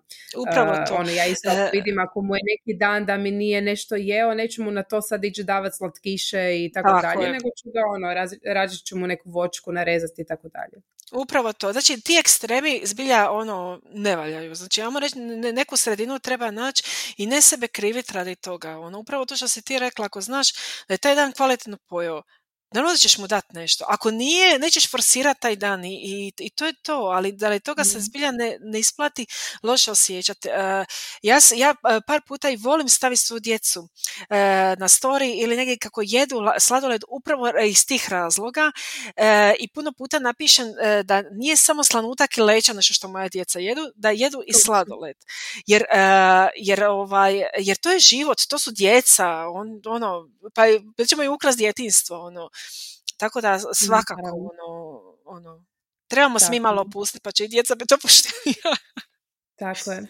[0.48, 0.94] Upravo to.
[0.94, 4.34] ono, ja isto e, vidim ako mu je neki dan da mi nije nešto jeo,
[4.34, 8.14] neću mu na to sad ići davati slatkiše i tako, dalje, nego ću ga ono,
[8.54, 10.82] raz, ću mu neku vočku narezati i tako dalje.
[11.12, 11.72] Upravo to.
[11.72, 14.54] Znači, ti ekstremi zbilja ono ne valjaju.
[14.54, 15.18] Znači, ja reći,
[15.52, 18.78] neku sredinu treba naći i ne sebe kriviti radi toga.
[18.78, 20.52] Ono, upravo to što si ti rekla, ako znaš
[20.88, 22.22] da je taj dan kvalitetno pojeo,
[22.72, 23.84] naravno da ćeš mu dati nešto.
[23.88, 27.84] Ako nije, nećeš forsirati taj dan i, i, to je to, ali da li toga
[27.84, 28.04] se mhm.
[28.04, 29.26] zbilja ne, ne isplati
[29.62, 30.48] loše osjećati.
[30.48, 30.54] Uh,
[31.22, 33.88] ja, ja e, par puta i volim staviti svoju djecu uh,
[34.78, 38.72] na story ili negdje kako jedu sladoled upravo iz tih razloga
[39.58, 40.66] i puno puta napišem
[41.04, 45.16] da nije samo slanutak i leća nešto što moja djeca jedu, da jedu i sladoled.
[45.66, 45.84] Jer,
[46.56, 51.56] jer, ovaj, jer to je život, to su djeca, on, ono, pa ćemo i ukras
[51.56, 52.50] djetinstvo, ono,
[53.16, 55.64] tako da svakako, ono, ono,
[56.08, 56.48] trebamo Tako.
[56.48, 58.76] svi malo pustiti, pa će i djeca biti opuštenija.
[59.58, 60.06] Tako je.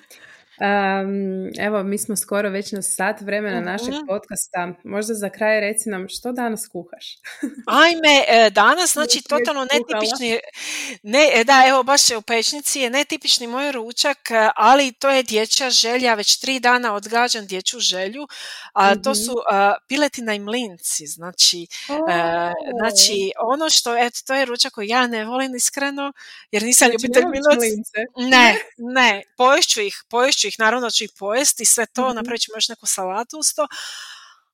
[0.60, 4.06] Um, evo, mi smo skoro već na sat vremena našeg mhm.
[4.06, 4.72] podcasta.
[4.84, 7.16] Možda za kraj reci nam što danas kuhaš?
[7.84, 10.38] Ajme, e, danas, znači, totalno netipični,
[11.02, 15.22] ne, e, da, evo, baš u pečnici je netipični moj ručak, e, ali to je
[15.22, 18.26] dječja želja, već tri dana odgađam dječju želju,
[18.72, 19.42] a to su uh,
[19.88, 21.66] piletina i mlinci, znači,
[22.78, 26.12] znači, ono što, eto, to je ručak koji ja ne volim iskreno,
[26.50, 27.24] jer nisam znači, ljubitelj
[28.30, 28.56] Ne,
[28.96, 32.16] ne, poješću ih, poješću ih, naravno ću ih pojesti, sve to, mm-hmm.
[32.16, 33.66] napravit ćemo još neku salatu uz to,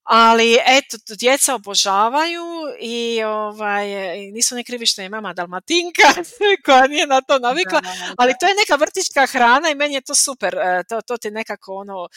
[0.06, 2.44] ali eto, djeca obožavaju
[2.80, 3.86] i ovaj,
[4.32, 6.02] nisu ni krivi što je mama dalmatinka
[6.64, 7.82] koja nije na to navikla,
[8.18, 10.54] ali to je neka vrtička hrana i meni je to super.
[10.54, 12.08] E, to, to ti nekako ono,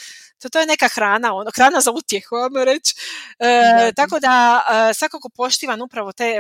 [0.41, 2.95] to, to je neka hrana, ono, hrana za utjehu, ajmo reći.
[3.39, 6.35] E, tako da e, svakako poštivam upravo te,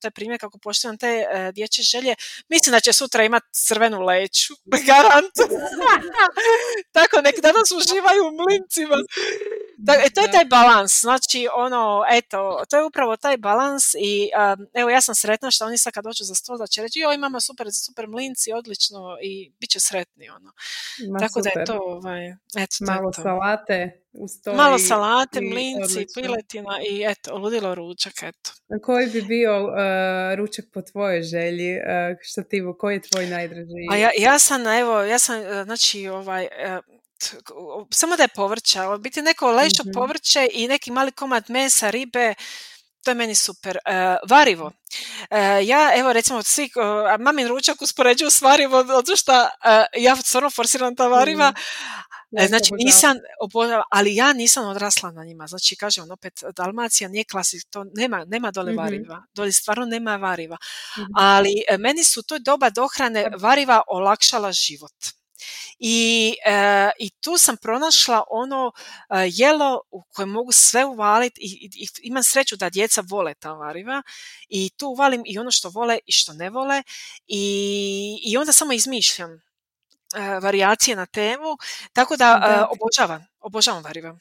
[0.00, 2.14] te primjer kako poštivam te e, dječje želje.
[2.48, 4.54] Mislim da će sutra imati crvenu leću,
[4.86, 5.34] garant.
[6.96, 8.96] tako nek danas uživaju u mlincima.
[9.86, 14.30] Da, e, to je taj balans, znači ono, eto, to je upravo taj balans i
[14.74, 17.14] evo ja sam sretna što oni sad kad dođu za stol da će reći joj
[17.14, 20.52] imamo super, super mlinci, odlično i bit će sretni ono.
[21.20, 23.22] Tako da je to, ovaj, eto, Malo to.
[23.22, 24.06] salate
[24.44, 28.50] to Malo salate, mlinci, piletina i eto, ludilo ručak, eto.
[28.68, 29.72] A koji bi bio uh,
[30.36, 31.76] ručak po tvojoj želji?
[31.76, 33.86] Uh, što ti, koji je tvoj najdraži?
[33.90, 36.48] A ja, ja sam, evo, ja sam, znači, ovaj,
[37.90, 42.34] samo da je povrća, biti neko lešo mm povrće i neki mali komad mesa, ribe,
[43.06, 43.78] to je meni super.
[43.86, 44.66] Uh, varivo.
[44.66, 49.32] Uh, ja, evo recimo, svi, uh, mamin ručak uspoređuju s varivo, zato što
[49.96, 52.46] ja stvarno forsiram ta variva, mm.
[52.48, 53.16] znači nisam,
[53.90, 55.46] ali ja nisam odrasla na njima.
[55.46, 59.22] Znači, kažem opet, Dalmacija nije klasik, to nema, nema dole mm variva.
[59.34, 60.56] Dole stvarno nema variva.
[60.96, 65.15] mm Ali meni su to doba dohrane variva olakšala život.
[65.78, 68.72] I, e, i tu sam pronašla ono
[69.10, 73.52] e, jelo u koje mogu sve uvaliti i, i, imam sreću da djeca vole ta
[73.52, 74.02] variva
[74.48, 76.82] i tu uvalim i ono što vole i što ne vole
[77.26, 79.45] i, i onda samo izmišljam
[80.42, 81.56] varijacije na temu,
[81.92, 82.68] tako da, da.
[82.70, 83.26] obožavam.
[83.40, 84.18] Obožavam varivo.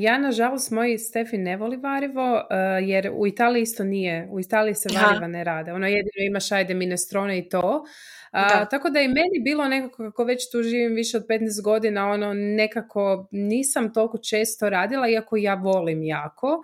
[0.00, 2.46] ja, nažalost, moj Stefi ne voli varivo,
[2.82, 4.28] jer u Italiji isto nije.
[4.30, 5.72] U Italiji se variva ne rade.
[5.72, 7.84] Ono jedino imaš ajde minestrone i to,
[8.32, 12.10] a, tako da i meni bilo nekako kako već tu živim više od 15 godina,
[12.10, 16.62] ono nekako nisam toliko često radila, iako ja volim jako.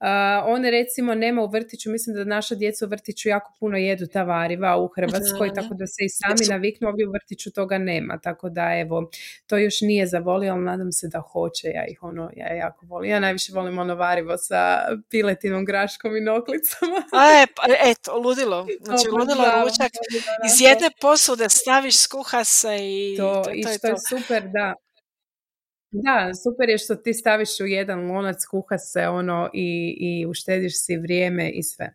[0.00, 4.06] Uh, one recimo nema u vrtiću, mislim da naša djeca u vrtiću jako puno jedu
[4.06, 8.18] ta variva u Hrvatskoj, tako da se i sami naviknu, ovdje u vrtiću toga nema,
[8.18, 9.10] tako da evo,
[9.46, 13.10] to još nije zavolio, ali nadam se da hoće, ja ih ono, ja jako volim.
[13.10, 14.78] Ja najviše volim ono varivo sa
[15.10, 17.02] piletinom, graškom i noklicama.
[17.12, 19.92] A e, pa, eto, ludilo, znači ludilo ručak,
[20.46, 24.42] iz jedne posude staviš, skuha se i to, to, to, i što je, je super,
[24.48, 24.74] da.
[26.02, 30.72] Da, super je što ti staviš u jedan lonac, kuha se ono i, i uštediš
[30.84, 31.94] si vrijeme i sve.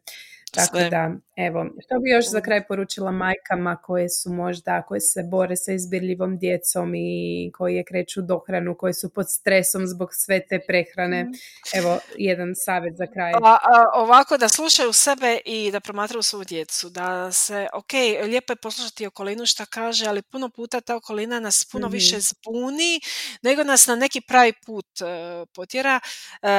[0.54, 1.16] Tako da,
[1.48, 5.72] evo, što bi još za kraj poručila majkama koje su možda, koje se bore sa
[5.72, 11.24] izbirljivom djecom i koje kreću dohranu, koje su pod stresom zbog sve te prehrane.
[11.24, 11.34] Mhm.
[11.74, 13.32] Evo, jedan savjet za kraj.
[13.44, 13.58] A,
[13.94, 16.90] ovako, da slušaju sebe i da promatraju svoju djecu.
[16.90, 21.66] Da se, ok, lijepo je poslušati okolinu što kaže, ali puno puta ta okolina nas
[21.72, 23.02] puno mm više zbuni
[23.42, 25.08] nego nas na neki pravi put uh,
[25.56, 26.00] potjera.
[26.42, 26.50] Uh,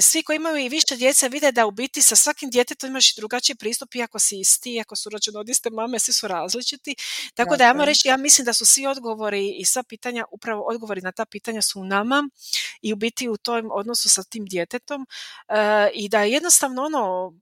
[0.00, 3.14] svi koji imaju i više djece vide da u biti sa svakim djetetom imaš i
[3.16, 6.94] drugačiji pristup, iako si isti, iako su rođeni od iste mame, svi su različiti.
[7.34, 11.00] Tako da ja reći, ja mislim da su svi odgovori i sva pitanja, upravo odgovori
[11.00, 12.28] na ta pitanja su u nama
[12.82, 15.06] i u biti u tom odnosu sa tim djetetom
[15.48, 17.32] e, i da jednostavno ono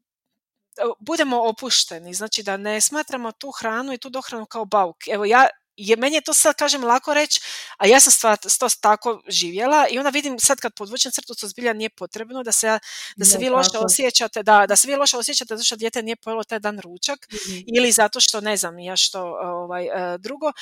[0.98, 4.96] budemo opušteni, znači da ne smatramo tu hranu i tu dohranu kao bauk.
[5.08, 5.46] Evo ja
[5.76, 7.40] je, meni je to sad, kažem, lako reći,
[7.76, 11.48] a ja sam stvar, to tako živjela i onda vidim sad kad podvučem crtu, to
[11.48, 12.78] zbilja nije potrebno da se,
[13.16, 16.16] da se vi loše osjećate, da, da se vi loše osjećate zato što dijete nije
[16.16, 17.64] pojelo taj dan ručak mm-hmm.
[17.76, 20.52] ili zato što, ne znam, ja što ovaj, e, drugo.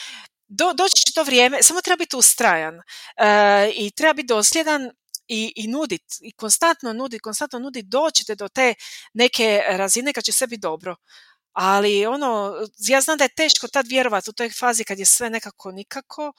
[0.48, 4.90] Do, doći će to vrijeme, samo treba biti ustrajan e, i treba biti dosljedan
[5.28, 8.74] i, i nudit, i konstantno nudit, konstantno nudit, doćete do te
[9.14, 10.96] neke razine kad će sve biti dobro.
[11.54, 15.30] Ali ono, ja znam da je teško tad vjerovati u toj fazi kad je sve
[15.30, 16.32] nekako nikako,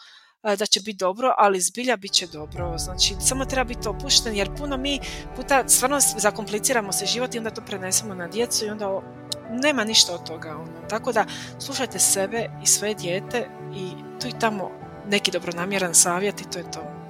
[0.43, 2.77] da će biti dobro, ali zbilja bit će dobro.
[2.77, 4.99] Znači, samo treba biti opušten, jer puno mi
[5.35, 9.01] puta stvarno zakompliciramo se život i onda to prenesemo na djecu i onda
[9.49, 10.49] nema ništa od toga.
[10.49, 10.87] Ono.
[10.89, 11.25] Tako da,
[11.59, 13.91] slušajte sebe i svoje dijete i
[14.21, 14.71] tu i tamo
[15.07, 17.04] neki dobronamjeran savjet i to je to.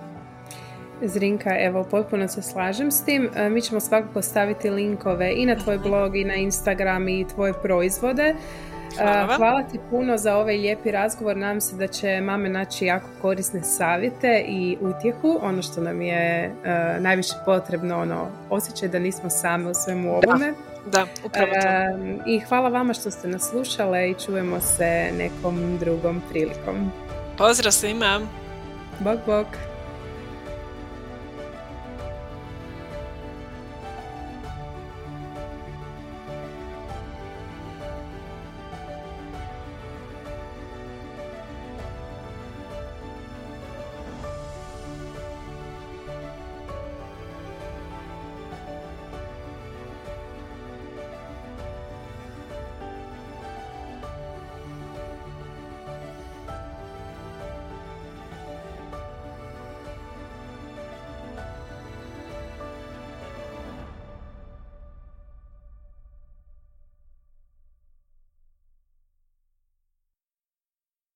[1.02, 3.30] Zrinka, evo, potpuno se slažem s tim.
[3.36, 7.54] E, mi ćemo svakako staviti linkove i na tvoj blog i na Instagram i tvoje
[7.54, 8.36] proizvode.
[8.98, 11.38] Hvala, Hvala ti puno za ovaj lijepi razgovor.
[11.38, 15.40] Nadam se da će mame naći jako korisne savjete i utjehu.
[15.42, 20.54] Ono što nam je uh, najviše potrebno, ono, osjećaj da nismo same u svemu ovome.
[20.92, 22.30] Da, upravo to.
[22.32, 26.92] I hvala vama što ste nas slušale i čujemo se nekom drugom prilikom.
[27.38, 28.22] Pozdrav svima!
[29.00, 29.48] Bok, bok!